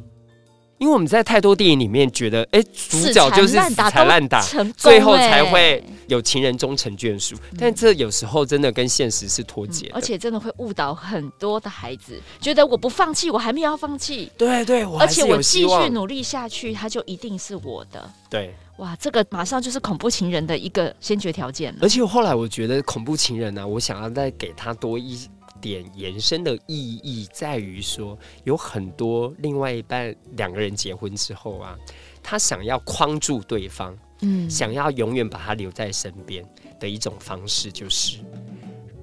[0.78, 4.40] 因为我们在太多电影里面觉得，哎，主角就是死缠烂打，
[4.76, 7.34] 最后才会有情人终成眷属。
[7.58, 14.30] 但这有时候真的跟现实是脱节，而且真的会误导很多的孩子，觉得我不放弃，我还没有要放弃。
[14.36, 18.10] 对对，而且我继续努力下去，他就一定是我的。
[18.28, 21.74] 对，哇，这个马上就是恐怖情人的一个先决条件。
[21.80, 25.18] 而且后来我觉得恐怖情人呢，我想要再给他多一。
[25.60, 31.76] 点延伸的意义在于说，有很多另外一半两个人结婚之后啊，
[32.22, 36.44] 他想要框住对方，嗯，想要永远把他留在身边
[36.78, 38.18] 的一种方式，就是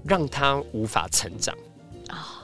[0.05, 1.55] 让他无法成长
[2.07, 2.43] 啊，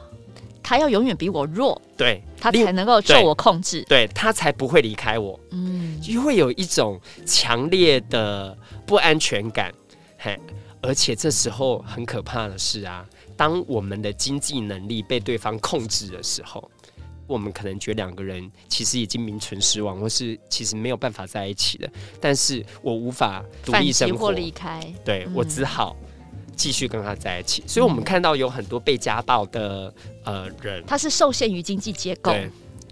[0.63, 9.73] 他要永远比我弱，对，他才能够受我控制，对，对他才不会离开我，嗯，就会有一种强烈的不安全感，
[10.17, 10.39] 嘿，
[10.81, 13.05] 而且这时候很可怕的是啊。
[13.35, 16.69] 当我们的经济能力被对方控制的时候，
[17.25, 21.89] 我们可能觉得两个人其实已经名存实亡，或是其实没有办法在一起了。
[22.19, 25.95] 但是我无法独立生活或离开，对，我只好
[26.55, 27.63] 继续跟他在一起。
[27.65, 29.93] 所以，我们看到有很多被家暴的
[30.25, 32.33] 呃人，他是受限于经济结构。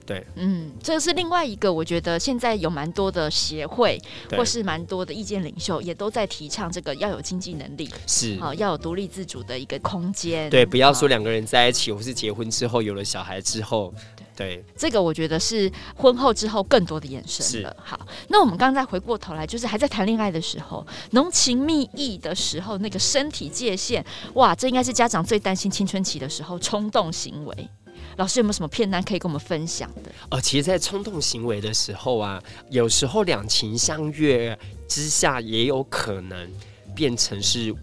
[0.07, 8.39] 对，嗯，这是另外一个，我觉得现在有蛮多的协会，或是蛮多的意见领袖，也都在提倡这个要有经济能力，是。
[8.39, 10.49] 啊，要有独立自主的一个空间。
[10.49, 13.93] 对，不要说两个人在一起，或是结婚之后有了小孩之后，
[14.33, 17.75] 对，这个我觉得是婚后之后更多的延伸了。
[17.83, 27.69] 好，那我们刚刚再回过头来，就是还在谈恋爱的时候，浓情蜜意的时候，那个身体界限，哇，这应该是家长最担心青春期的时候冲动行为。
[28.17, 30.11] 老师有没有什么片单可以跟我们分享的？
[30.29, 36.51] 呃，其实，在冲动行为的时候啊，有时候两情相悦之下，也有可能
[36.95, 37.73] 变成是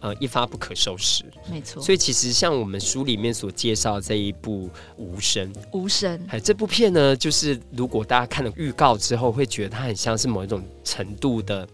[0.00, 1.24] 呃一发不可收拾。
[1.50, 1.82] 没错。
[1.82, 11.68] 所以，其实像我们书里面所介绍这一部《无声》，无声，哎，这部片呢，就是如果大家看了预告之后，会觉得它很像是某一种程度的。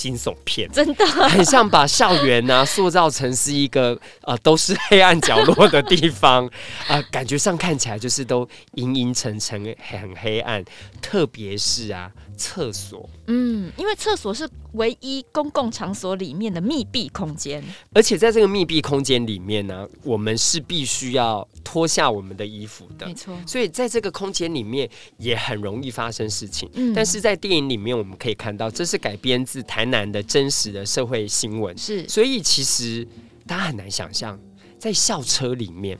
[0.00, 0.66] 惊悚片。
[0.72, 1.04] 真的。
[1.06, 6.46] 很像把校园呢、啊、塑造成是一个呃都是黑暗角落的地方。
[6.46, 6.50] 啊、
[6.96, 10.64] 呃，感觉上看起来就是都阴阴沉沉很黑暗，
[11.02, 12.10] 特别是啊
[12.40, 26.68] 厕所，嗯，因为厕所是唯一公共场所里面的密闭空间，而且在这个密闭空间里面呢，我们是必须要脱下我们的衣服的，没错，所以在这个空间里面也很容易发生事情。
[26.72, 33.06] 嗯，但是在电影里面我们可以看到，这是改编自台南的真实的社会新闻，是，所以其实
[33.46, 34.40] 大家很难想象，
[34.78, 35.98] 在校车里面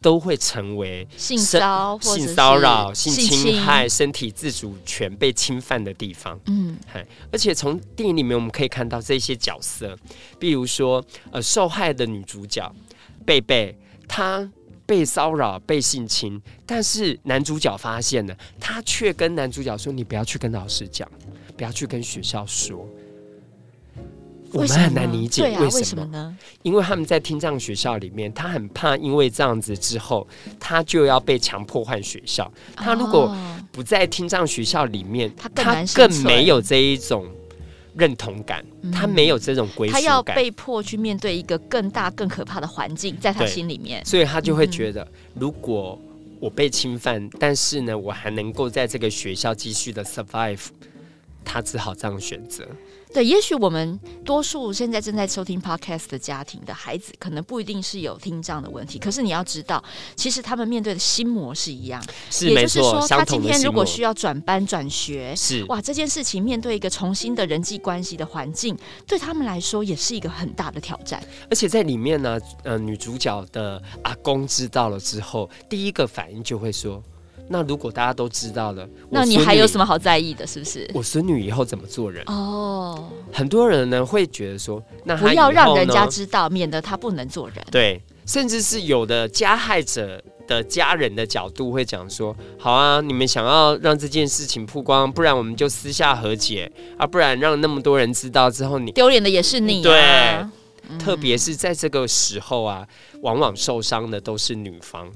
[0.00, 6.38] 都会成为性骚性骚扰、性侵害、身体自主权被侵犯的地方。
[6.46, 6.78] 嗯，
[7.30, 9.96] 而且从电影里面我们可以看到这些角色，
[10.38, 12.74] 比如说呃，受害的女主角
[13.26, 13.76] 贝贝，
[14.08, 14.50] 她
[14.86, 21.08] 被骚扰、被性侵，但是男主角发现了，他却跟男主角说：“你不要去跟老师讲，
[21.56, 22.88] 不要去跟学校说。”
[24.52, 26.36] 我们很难理解为什么，呢？
[26.62, 30.26] 因为他们在听障学校里面，他很怕，因为这样子之后，
[30.58, 32.50] 他就要被强迫换学校。
[32.74, 33.36] 他如果
[33.70, 35.48] 不在听障学校里面，他
[35.94, 37.26] 更没有这一种
[37.94, 46.00] 认同感，他没有这种归属感，他要被迫去面对一个更大、更可怕的环境，在他心里面，所以他就会觉得，如果
[46.40, 50.66] 我被侵犯，但是呢，我还能够在这个学校继续的 survive，
[51.44, 52.66] 他只好这样选择。
[53.12, 59.00] 对，也许我们多数现在正在收听 podcast 的家庭的孩子，可能不一定是有听障的问题。
[59.00, 59.82] 可是你要知道，
[60.14, 71.20] 其实他们面对的心魔是一样，是也就是说，他今天如果需要转班转学，是哇，这件事情面对一个重新的人际关系的环境，对他们来说也是一个很大的挑战。
[71.50, 77.02] 而且在里面呢，呃，女主角的阿公知道了之后，第一个反应就会说。
[77.52, 80.46] 那如果大家都知道了，那你还有什么好在意的？
[80.46, 80.88] 是不是？
[80.94, 82.22] 我孙女以后怎么做人？
[82.26, 87.56] 哦，很多人呢会觉得说，那不要让人家知道，免得他不能做人。
[87.72, 99.82] 对，甚至是有的加害者的家人的角度会讲说，好啊，你们想要让这件事情曝光，不然我们就私下和解啊，不然让那么多人知道之后，你丢脸的也是你啊。
[99.82, 100.00] 对，
[100.88, 102.86] 嗯，特别是在这个时候啊，
[103.22, 105.10] 往往受伤的都是女方。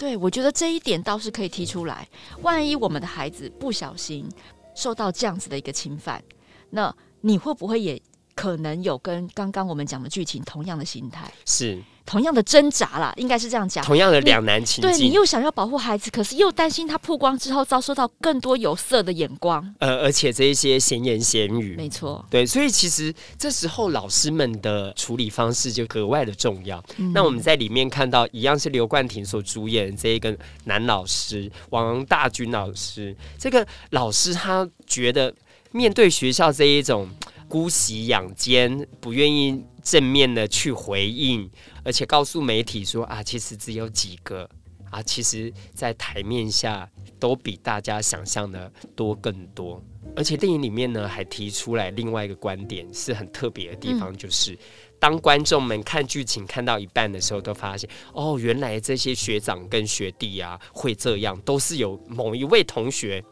[0.00, 2.08] 对，我觉得这一点倒是可以提出来。
[2.40, 4.26] 万一我们的孩子不小心
[4.74, 6.24] 受到这样子的一个侵犯，
[6.70, 8.00] 那你会不会也
[8.34, 11.30] 可能有跟刚刚我们讲的剧情同样的心态？
[11.44, 11.82] 是。
[12.06, 13.84] 同样的挣扎啦，应该是这样讲。
[13.84, 19.74] 同样的两难情境，对，你又想要保护孩子，可是又担心他曝光之后遭受到更多有色的眼光。
[19.78, 26.82] 呃，而且这一些闲言闲语，没错，对，所以其实这时候老师们的处理方式就格外的重要。
[26.96, 35.32] 嗯、那我们在里面看到，一样是刘冠廷所主演这一个男老师王大军老师，这个老师他觉得
[35.70, 37.08] 面对学校这一种
[37.48, 41.48] 姑息养奸，不愿意正面的去回应。
[41.84, 44.48] 而且告诉媒体说啊，其实只有几个
[44.90, 46.88] 啊，其实，在台面下
[47.18, 49.82] 都比大家想象的多更多。
[50.16, 54.58] 而且电影里面呢，还提出来另外一个观点，是很特别的地方，就是、嗯、
[54.98, 63.22] 当观众们看剧情看到一半的时候，都发现哦，原来这些学长跟学弟啊会这样，都是有某一位同学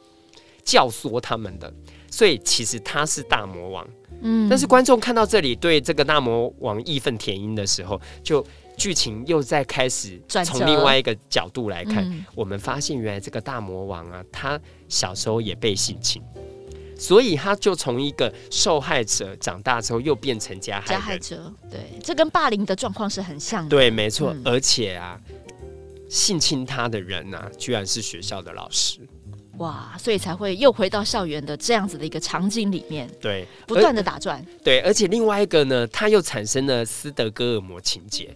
[0.63, 1.73] 教唆他们的。
[2.11, 3.89] 所以其实他是大魔王。
[4.21, 8.45] 嗯，但是观众看到这里，对这个大魔王义愤填膺的时候，就
[8.77, 16.23] 剧情又在开始从另外一个角度来看，嗯，我们发现原来这个大魔王啊，他小时候也被性侵，
[16.97, 20.93] 所以他就从一个受害者长大之后又变成加害者。
[20.95, 23.71] 加害者，对，这跟霸凌的状况是很像的。
[23.71, 25.21] 对，没错，嗯，而且啊，
[26.09, 29.01] 性侵他的人啊，居然是学校的老师。
[29.59, 38.35] 哇，所以才会又回到校园的这样子的一个场景里面，对，不断的打转，对，而且另外一个呢，他又产生了斯德哥尔摩情节。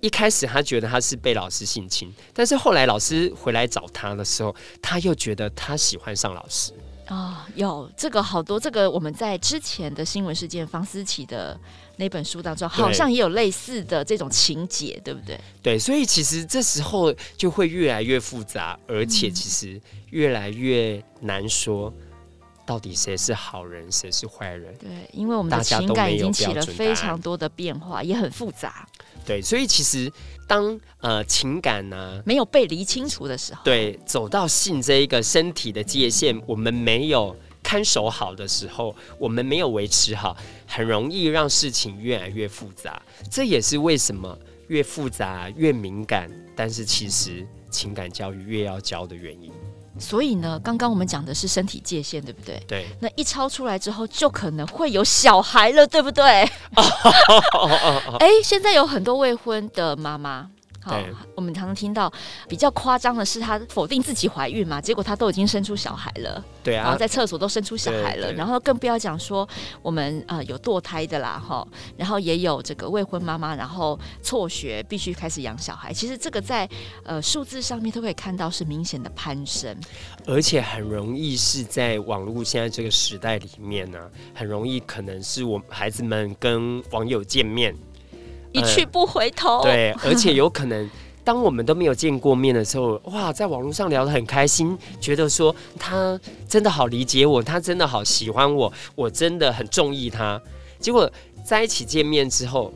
[0.00, 6.72] 一开始他觉得他是被老师性侵，但是后来老师回来找他的时候，他又觉得他喜欢上老师。
[7.06, 11.58] 啊、哦，有这个好多，这个我们在之前的新闻事件房思琪的
[11.96, 15.38] 那本书当中，好像也有类似的这种情节，对不对？
[15.62, 19.80] 对，所以其实这时候就会越来越复杂，而且其实
[20.10, 21.92] 越来越难说
[22.66, 24.74] 到底谁是好人，谁是坏人。
[24.78, 28.88] 对，因为我们的情感已经起了非常多的变化，也很复杂。
[29.26, 30.12] 对，所以其实
[30.46, 40.36] 当呃情感呢、啊、没有被理清楚的时候，对，走到性这一个身体的界限，我们没有看守好的时候，我们没有维持好，
[40.68, 43.02] 很容易让事情越来越复杂。
[43.28, 49.50] 这也是为什么越复杂越敏感，但是其实情感教育越要教的原因。
[49.98, 52.62] 所以呢，刚刚我们讲的是身体界限，对不对？
[52.66, 52.86] 对。
[53.00, 56.24] 那一超出来之后，就可能会有小孩了，对不对？
[58.18, 60.50] 哎、欸，现在有很多未婚的妈妈。
[60.84, 61.00] 好，
[61.34, 62.12] 我们常常听到
[62.46, 66.44] 比较夸张的是，她否定自己怀孕嘛，结果她都已经生出小孩了。
[66.62, 69.48] 对啊，然后在厕所都生出小孩了，然后更不要讲说
[69.80, 71.66] 我们呃有堕胎的啦，哈，
[71.96, 75.92] 然后也有这个未婚妈妈，然后辍学必须开始养小孩。
[75.92, 76.68] 其实这个在
[77.02, 79.74] 呃数字上面都可以看到是明显的攀升，
[80.26, 87.74] 而且很容易是在网络现在这个时代里面呢、啊，很容易可能是我孩子们跟网友见面。
[88.54, 89.62] 一去不回头、嗯。
[89.64, 90.88] 对，而且有可能，
[91.22, 100.40] 当我们都没有见过面的时候， 哇，在网络上聊得很开心，觉得说他真的好理解我，他真的好喜欢我，我真的很中意他。
[100.78, 101.10] 结果
[101.44, 102.72] 在一起见面之后，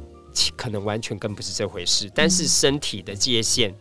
[0.57, 2.11] 可能完全更不是这回事。
[2.15, 3.75] 但是身体的界限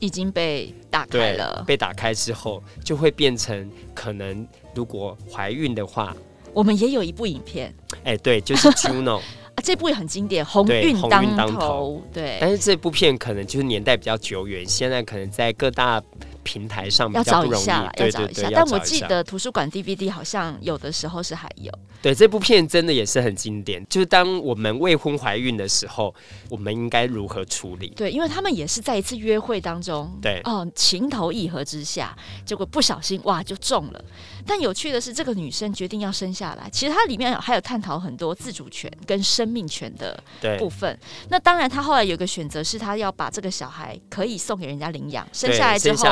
[0.00, 6.16] 已经被打开了，被打开之后，就会变成可能，如果怀孕的话，
[6.52, 7.74] 我们也有一部影片，
[8.04, 9.20] 哎、欸，对，就是 Juno。
[9.64, 12.02] 啊，这部也很经典，鸿运当头。
[12.12, 16.02] 对，但是这部片可能就是年代比较久远，现在可能在各大
[16.42, 18.50] 平台上比要找较不容易，要找一下。
[18.52, 21.72] 但我记得图书馆 DVD 好像有的时候是还有。
[22.02, 26.14] 对这部片真的也是很经典，就是当我们未婚怀孕的时候，
[26.50, 27.88] 我们应该如何处理？
[27.96, 34.04] 对，因为他们也是在一次约会当中，对哦，情投意合之下，结果不小心哇就中了。
[34.46, 40.22] 但有趣的是，这个女生决定要生下来，其实它里面还有探讨很多自主权跟生命权的
[40.58, 40.98] 部分。
[41.28, 46.06] 那当然，她后来有个选择是，她要把这个小孩可以送给人家领养，生下来之后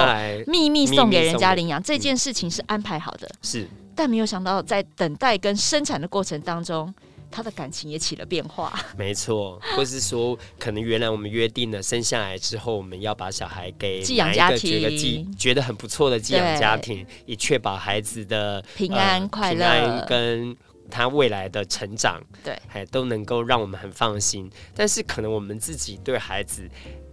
[0.47, 3.31] 秘密送给人家领养，这件事情是安排好的。
[3.43, 3.69] 是。
[3.95, 6.93] 但没有想到，在等待跟生产的过程当中，
[7.33, 8.73] 他的感情也起了变化。
[8.97, 20.55] 没错，或是说，可能原来我们约定了生下来之后，我们要把小孩给寄养家庭，觉得寄觉得很不错的寄养家庭，以确保孩子的平安快乐、跟
[20.91, 24.51] 他未来的成长，对，还都能够让我们很放心。
[24.75, 26.69] 但是，可能我们自己对孩子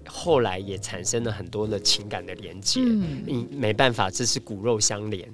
[0.05, 5.34] 后来也产生了很多的情感的连接，嗯，没办法，这是骨肉相连。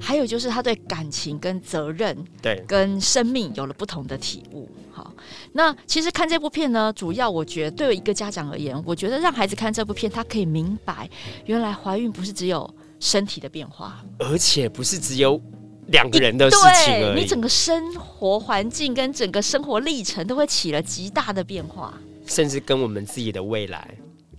[0.00, 4.68] 还有就是他对感情跟责任，对跟生命有了不同的体悟。
[4.90, 5.12] 好，
[5.52, 11.08] 那其实看这部片呢，主要我觉得对一个家长而言，我觉得让孩子看这部片，他可以明白，
[11.46, 12.68] 原来怀孕不是只有
[12.98, 15.40] 身体的变化，而且不是只有
[15.88, 17.14] 两个人的事情而已。
[17.14, 21.96] 对，你整个生活环境跟整个生活历程都会起了极大的变化，
[22.26, 23.94] 甚至跟我们自己的未来。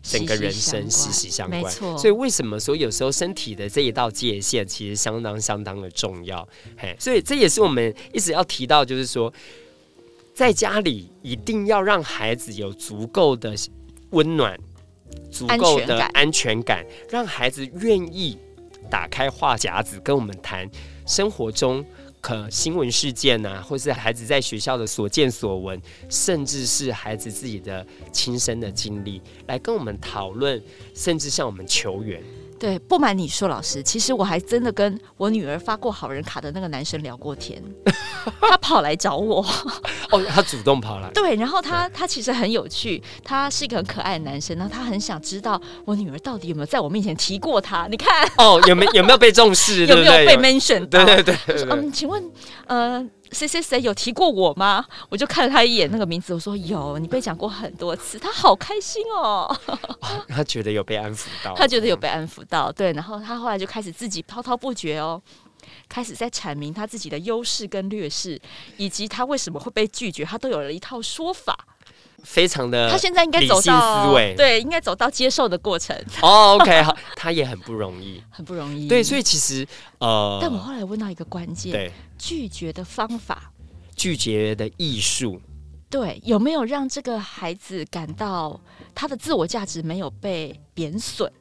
[0.10, 1.98] 整个人生息息相关，没错。
[1.98, 6.48] 所以为什么说有时候身体的这一道界限其实相当相当的重要？
[6.78, 9.32] 嘿，所以这也是我们一直要提到，就是说，
[10.34, 13.54] 在家里一定要让孩子有足够的
[14.10, 14.60] 温暖、
[15.32, 18.38] 足够的安全感，让孩子愿意
[18.90, 20.68] 打开话匣子跟我们谈
[21.06, 21.86] 生活中。
[22.22, 30.62] 可新闻事件啊，或是孩子在学校的所见所闻，甚至是孩子自己的亲身的经历，来跟我们讨论，
[30.94, 32.22] 甚至向我们求援。
[32.60, 37.64] 对，不瞒你说，老师，其实我还真的跟我女儿发过好人卡的那个男生聊过天，
[38.42, 39.42] 他跑来找我。
[40.12, 41.10] 哦，他主动跑来。
[41.12, 47.88] 对，然后他他其实很有趣，他是一个很可爱的男生，然后他很想知道我女儿到底有没有在我面前提过他。
[47.88, 49.86] 你看，哦，有没有没有被重视？
[49.88, 51.06] 有没有被 mention 到？
[51.06, 51.70] 对对对，对，对。
[51.72, 52.22] 嗯，请问，
[52.68, 53.10] 呃。
[53.32, 54.86] 谁谁谁有提过我吗？
[55.10, 59.56] 我就看了他一眼那个名字，我说有，你被讲过很多次，他好开心哦。
[60.28, 62.92] 他觉得有被安抚到， 他觉得有被安抚到，对。
[62.94, 65.22] 然后他后来就开始自己滔滔不绝哦，
[65.88, 68.42] 开始在阐明他自己的优势跟劣势，
[68.78, 71.56] 以及他为什么会被拒绝，他都有了一套说法。
[72.24, 75.96] 非常的，他现在应该走到思维，对，应该走到接受的过程。
[76.22, 78.88] 哦、oh,，OK，好，他也很不容易， 很不容易。
[78.88, 79.68] 对，所以其实
[80.00, 83.52] 呃，但我后来问到一个关键，对，拒绝的方法，
[83.96, 85.42] 拒绝的艺术，
[85.90, 88.60] 对，有没有让这个孩子感到
[88.94, 91.32] 他的自我价值没有被贬损？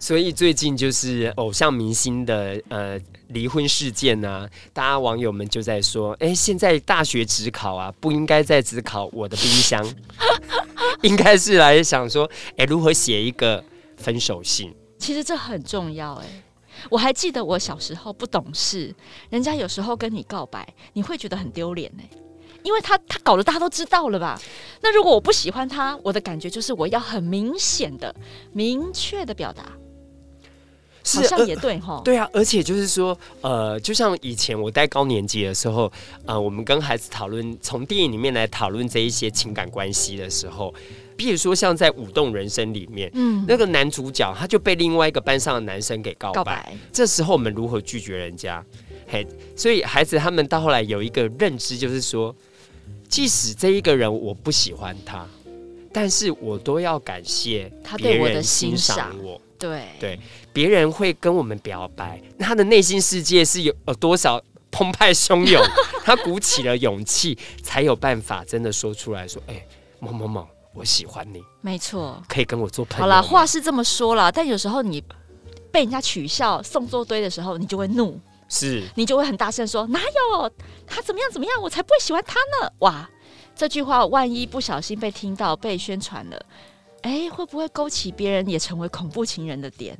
[0.00, 2.98] 所以最近就是偶像明星的呃
[3.28, 9.84] 离婚事件呢、啊，大家网友们就在说，哎，现在大学只考啊，不应该再只考我的冰箱，
[11.02, 13.62] 应该是来想说，哎，如何写一个
[13.96, 14.74] 分手信？
[14.98, 16.26] 其实这很重要，哎，
[16.90, 18.94] 我还记得我小时候不懂事，
[19.30, 22.08] 人家有时候跟你告白，你会觉得很丢脸，哎。
[22.64, 24.38] 因为他他搞得大家都知道了吧？
[24.82, 28.14] 那如果我不喜欢他，我的感觉就是我要很明显的、
[28.52, 29.72] 明确的表达，
[31.04, 32.00] 好像也对哈。
[32.04, 35.90] 对啊，而且就是说，呃，就像以前我带高年级的时候，
[36.26, 40.72] 呃，我们跟孩子讨论从电影里面来讨论这一些情感关系的时候，
[41.16, 48.64] 比如说像在《舞动人生》里面，嗯，那个男主角他就被另外一个班上的男生给告白，告白，这时候我们如何拒绝人家？
[49.06, 49.26] 嘿，
[49.56, 52.34] 所以孩子他们到后来有一个认知，就是说。
[53.08, 55.26] 即使这一个人我不喜欢他，
[55.90, 59.40] 但是我都要感谢他对我的欣赏我。
[59.58, 60.20] 对对，
[60.58, 64.42] 别人会跟我们表白，他的内心世界是有有多少
[64.72, 65.62] 澎湃汹涌？
[66.02, 69.68] 他鼓起了勇气，才有办法真的说出来说：“哎、欸，
[70.00, 70.44] 某某某，
[70.74, 73.02] 我喜欢你。”没错，可以跟我做朋友。
[73.02, 75.00] 好啦，话是这么说啦，但有时候你
[75.70, 78.20] 被人家取笑、送作堆的时候，你就会怒。
[78.48, 80.50] 是你就会很大声说，哪有
[80.88, 82.72] 他怎么样怎么样，我才不会喜欢他呢！
[82.80, 83.08] 哇，
[83.54, 86.46] 这句话万一不小心被听到、被宣传了，
[87.02, 89.96] 哎，会不会勾起别人也成为恐怖情人的点？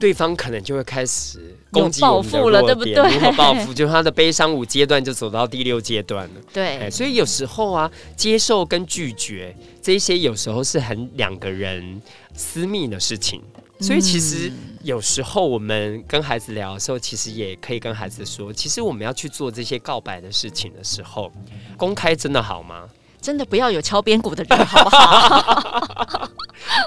[0.00, 3.14] 对方可能就会开始攻击我们的弱点，了对不对？
[3.14, 3.74] 如何报复？
[3.74, 6.40] 就是他的悲伤五阶段就走到第六阶段了。
[6.52, 12.00] 对，所以有时候啊，接受跟拒绝这些，有时候是很两个人
[12.34, 13.42] 私密的事情。
[13.78, 14.50] 所以其实
[14.82, 21.30] 有时候我们跟孩子聊的时候，其实也可以跟孩子说，其实我们要去做这些告白的事情的时候，
[21.76, 22.88] 公开真的好吗？
[23.20, 26.28] 真的不要有敲边鼓的人， 好不好？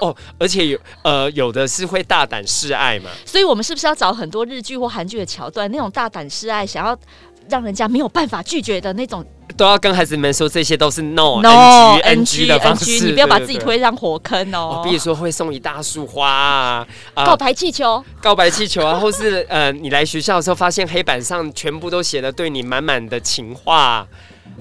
[0.00, 6.96] 哦，而且有呃有的是会大胆示爱嘛，所以我们是不是要找很多日剧或韩剧的桥段，那种大胆示爱，想要
[7.48, 9.24] 让人家没有办法拒绝的那种，
[9.56, 14.80] 都要跟孩子们说这些都是 no no NG 的方式，你不要把自己推上火坑哦。
[14.84, 17.26] 比如说会送一大束花啊，啊。
[17.26, 24.06] 告白气球，告白气球啊，或是呃你来学校的时候发现黑板上全部都写了对你满满的情话。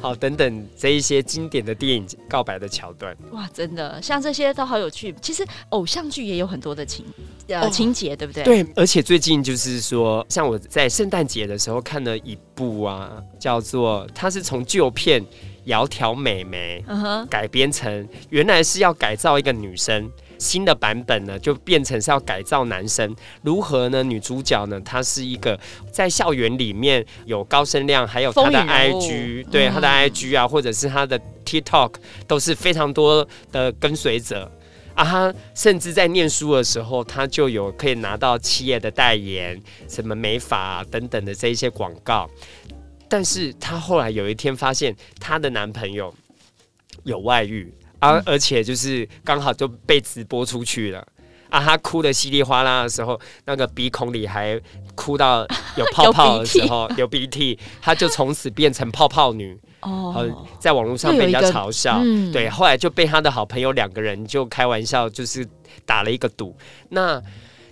[0.04, 5.16] 好，等等这一些经典的电影告白的桥段，哇，真的像这些都好有趣。
[5.22, 7.06] 其实偶像剧也有很多的情
[7.48, 8.44] 呃、哦、情节，对不对？
[8.44, 15.22] 对，而且最近就是说，像我在圣诞节的时候看了一部啊，叫做它是从旧片
[15.66, 16.84] 《窈窕美眉》
[17.28, 20.12] 改编成，原来是要改造一个女生。
[20.44, 23.16] 新的版本呢，就变成是要改造男生。
[23.42, 24.04] 如何呢？
[24.04, 25.58] 女主角呢，她是一个
[25.90, 31.94] 在校园里面有高声量，还有她的 IG，对她的 IG 啊，或者是她的 TikTok
[32.28, 34.52] 都是非常多的跟随者
[34.94, 35.06] 啊。
[35.06, 42.30] 她甚至在念书的时候，她就有可以拿到企业的代言，什么美发啊等等的这一些广告。
[43.08, 46.14] 但是她后来有一天发现，她的男朋友
[47.04, 47.74] 有外遇。
[48.08, 51.06] 而、啊、而且就是刚好就被直播出去了
[51.50, 51.60] 啊！
[51.64, 54.60] 他哭的稀里哗啦的时候，那个鼻孔里还
[54.96, 55.46] 哭到
[55.76, 60.26] 有泡 泡的时候，有鼻涕，他就从此变成泡泡女哦，
[60.60, 62.00] 在网络上被人家嘲笑。
[62.04, 65.48] 嗯、对，后来就被他的好朋友两个人就开玩笑，就是
[65.86, 66.56] 打了一个赌。
[66.90, 67.22] 那。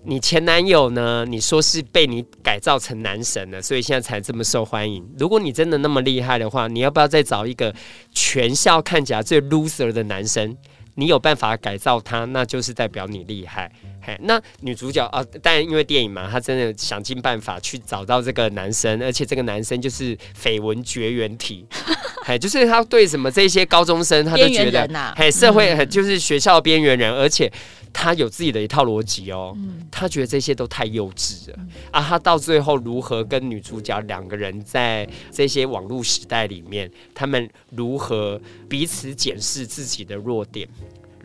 [0.04, 1.24] 你前男友呢？
[1.28, 5.08] 你说是被你改造成男神了，所以现在才这么受欢迎。
[5.20, 7.74] 如果你真的那么厉害的话，你要不要再找一个
[8.12, 10.58] 全校看起来最 loser 的男生？
[10.96, 13.72] 你有办法改造他，那就是代表你厉害。
[14.04, 21.66] 嘿，那女主角啊，当然因为电影嘛，她真的想尽办法去找到这个男生，而且这个男生就是绯闻绝缘体，
[22.26, 27.52] 嘿，就是他对什么这些高中生，他都觉得，啊、嘿，社会、嗯、就是学校边缘人，而且
[27.94, 32.02] 他有自己的一套逻辑哦，嗯、他觉得这些都太幼稚了、嗯、啊。
[32.02, 40.68] 他到最后如何跟女主角两个人在这些网络时代里面，他们如何彼此检视自己的弱点，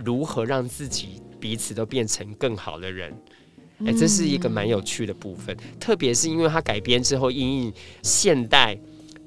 [0.04, 1.20] 如何让自己。
[1.38, 3.12] 彼此都变成更好的人，
[3.80, 5.54] 哎、欸，这是一个蛮有趣的部分。
[5.56, 7.72] 嗯、特别是因为它改编之后，因应
[8.02, 8.76] 现代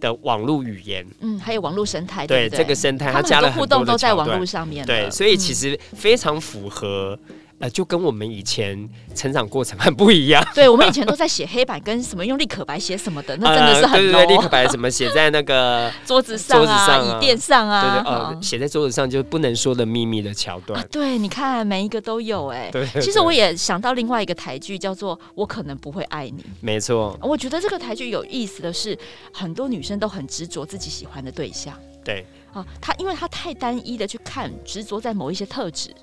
[0.02, 7.18] 的网络语言，嗯，还有网络生态，对，这个生态，它加了很多互动都在网络上面，对，所以其实非常符合。
[7.60, 10.46] 呃，就跟我们以前成长过程很不一样。
[10.56, 14.00] 对，我们以前都在写黑板跟什么用立可白写什么的，那真的是很。
[14.02, 17.82] 对对对，立可白什么写在那个 桌子上啊，椅垫上啊。
[17.82, 20.88] 对对，呃，写在桌子上就是不能说的秘密的桥段。
[20.90, 22.70] 对，你看每一个都有哎。
[22.74, 22.88] 对。
[23.02, 26.42] 其实我也想到另外一个台剧，叫做《我可能不会爱你》。
[26.62, 27.18] 没错。
[27.22, 28.98] 我觉得这个台剧有意思的是，
[29.34, 31.78] 很多女生都很执着自己喜欢的对象。
[32.06, 32.26] 对。
[32.54, 35.94] 啊，她因为她太单一的去看，执着在某一些特质。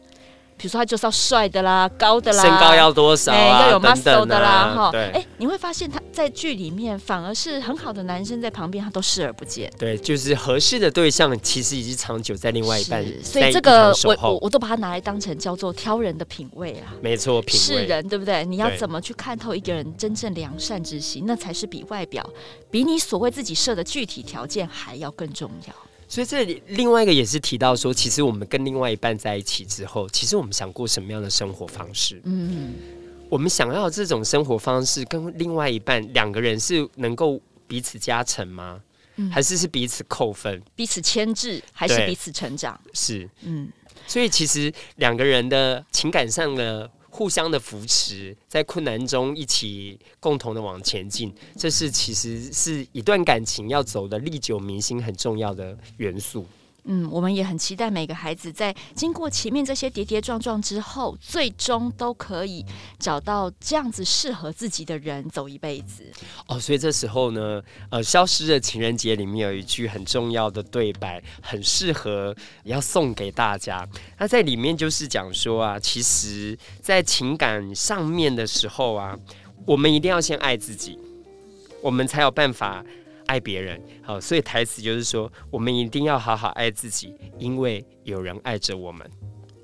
[0.56, 3.36] 比如说，他就是要帅的啦，高的啦，身高要多少啊？
[3.36, 4.90] 欸、要有 muscle 的啦，哈。
[4.90, 9.70] 对，哎、欸，你会发现他在剧里面反而是很好的男生在旁边，他都视而不见。
[9.78, 13.04] 对，就是合适的对象，其实已经长久在另外一半。
[13.22, 16.94] 所以这个我我我都把它拿来当成叫做挑人的品味啊。
[17.02, 17.82] 没错，品味。
[17.82, 18.44] 是人对不对？
[18.46, 22.26] 你要怎么去看透一个人真正良善之心，那才是比外表，
[22.70, 25.74] 比你所谓自己设的具体条件还要更重要。
[26.08, 32.20] 所以这里另外一个也是提到说，其实我们跟另外一半在一起之后，其实我们想过什么样的生活方式？
[32.24, 32.74] 嗯，
[33.28, 38.80] 我们想要这种生活方式跟另外一半两个人是能够彼此加成吗？
[39.16, 40.62] 嗯，还是是彼此扣分？
[40.74, 42.80] 彼此牵制还是彼此成长？
[42.92, 43.68] 是，嗯，
[44.06, 46.90] 所以其实两个人的情感上的。
[47.16, 56.44] 互相的扶持，在困难中一起共同的往前进，这是其实是一段感情要走的历久弥新很重要的元素。
[56.88, 62.64] 嗯，我们也很期待每个孩子在经过前面这些跌跌撞撞之后，最终都可以
[62.98, 66.04] 找到这样子适合自己的人走一辈子。
[66.46, 67.60] 哦，所以这时候呢，
[67.90, 73.84] 呃，消失的情人节里面有一句很重要的对白，很适合要送给大家。
[74.18, 79.18] 那在里面就是讲说啊，其实，在情感上面的时候啊，
[79.66, 80.96] 我们一定要先爱自己，
[81.82, 82.84] 我们才有办法。
[83.26, 89.08] 爱别人，好，所以台词就是说，我们一定要好好爱自己，因为有人爱着我们。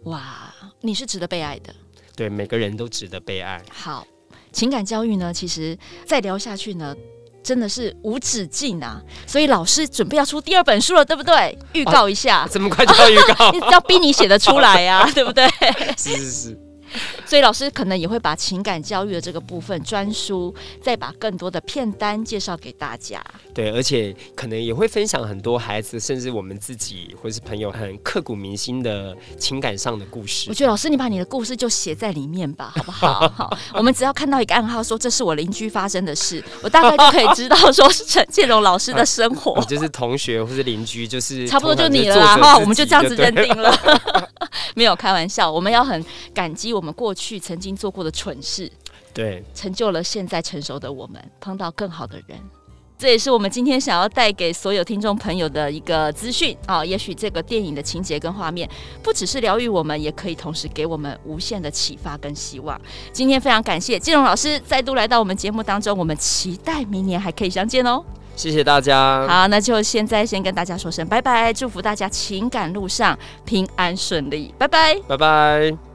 [0.04, 1.74] 哇，你是值得被爱的。
[2.16, 3.62] 对，每个人都值得被爱。
[3.70, 4.06] 好，
[4.52, 6.94] 情感教育呢，其实再聊下去呢，
[7.42, 9.00] 真的是无止境啊。
[9.26, 11.56] 所以老师准备要出第二本书了，对不对？
[11.72, 13.52] 预告一下，这么快就要预告？
[13.70, 15.48] 要逼你写得出来呀， 对不对？
[15.96, 16.71] 是是是。
[17.26, 23.22] 所以老师可能也会把情感教育的这个部分专书，再把更多的片单介绍给大家。
[23.54, 30.46] 对，而且可能也会分享很多孩子，甚至我们自己或是朋友很刻骨铭心的情感上的故事。
[30.48, 33.28] 我觉得老师，你把你的故事就写在里面吧， 好不好？
[33.28, 42.36] 好，我们只要看到一个暗号，说这是我邻居发生的事，我大概就可以知道说是陈建荣老师的生活， 就是同学或是邻居，就是差不多就你了啦。
[42.36, 43.74] 哈，我们就这样子认定了，
[44.74, 45.50] 没有开玩笑。
[45.50, 48.70] 我们要很感激我们过去曾经做过的蠢事，
[49.14, 52.38] 对，成就了现在成熟的我们，碰到更好的人。
[52.98, 56.84] 这也是我们今天想要带给所有听众朋友的一个资讯啊！
[56.84, 58.68] 也许这个电影的情节跟画面，
[59.02, 62.80] 不只是疗愈我们，也可以同时给我们无限的启发跟希望。
[63.12, 68.04] 今天非常感谢金荣老师再度来到我们节目当中，我们期待明年还可以相见哦！
[68.36, 69.26] 谢谢大家。
[69.26, 75.91] 好，那就现在先跟大家说声拜拜，祝福大家情感路上平安顺利，拜拜，拜拜。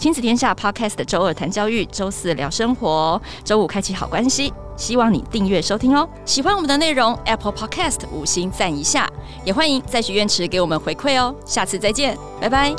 [0.00, 4.50] 亲子天下 Podcast 周二谈教育，周四聊生活，周五开启好关系。
[4.74, 6.08] 希望你订阅收听哦。
[6.24, 9.06] 喜欢我们的内容，Apple Podcast 五星赞一下，
[9.44, 11.34] 也欢迎在许愿池给我们回馈哦。
[11.44, 12.74] 下次再见，拜拜。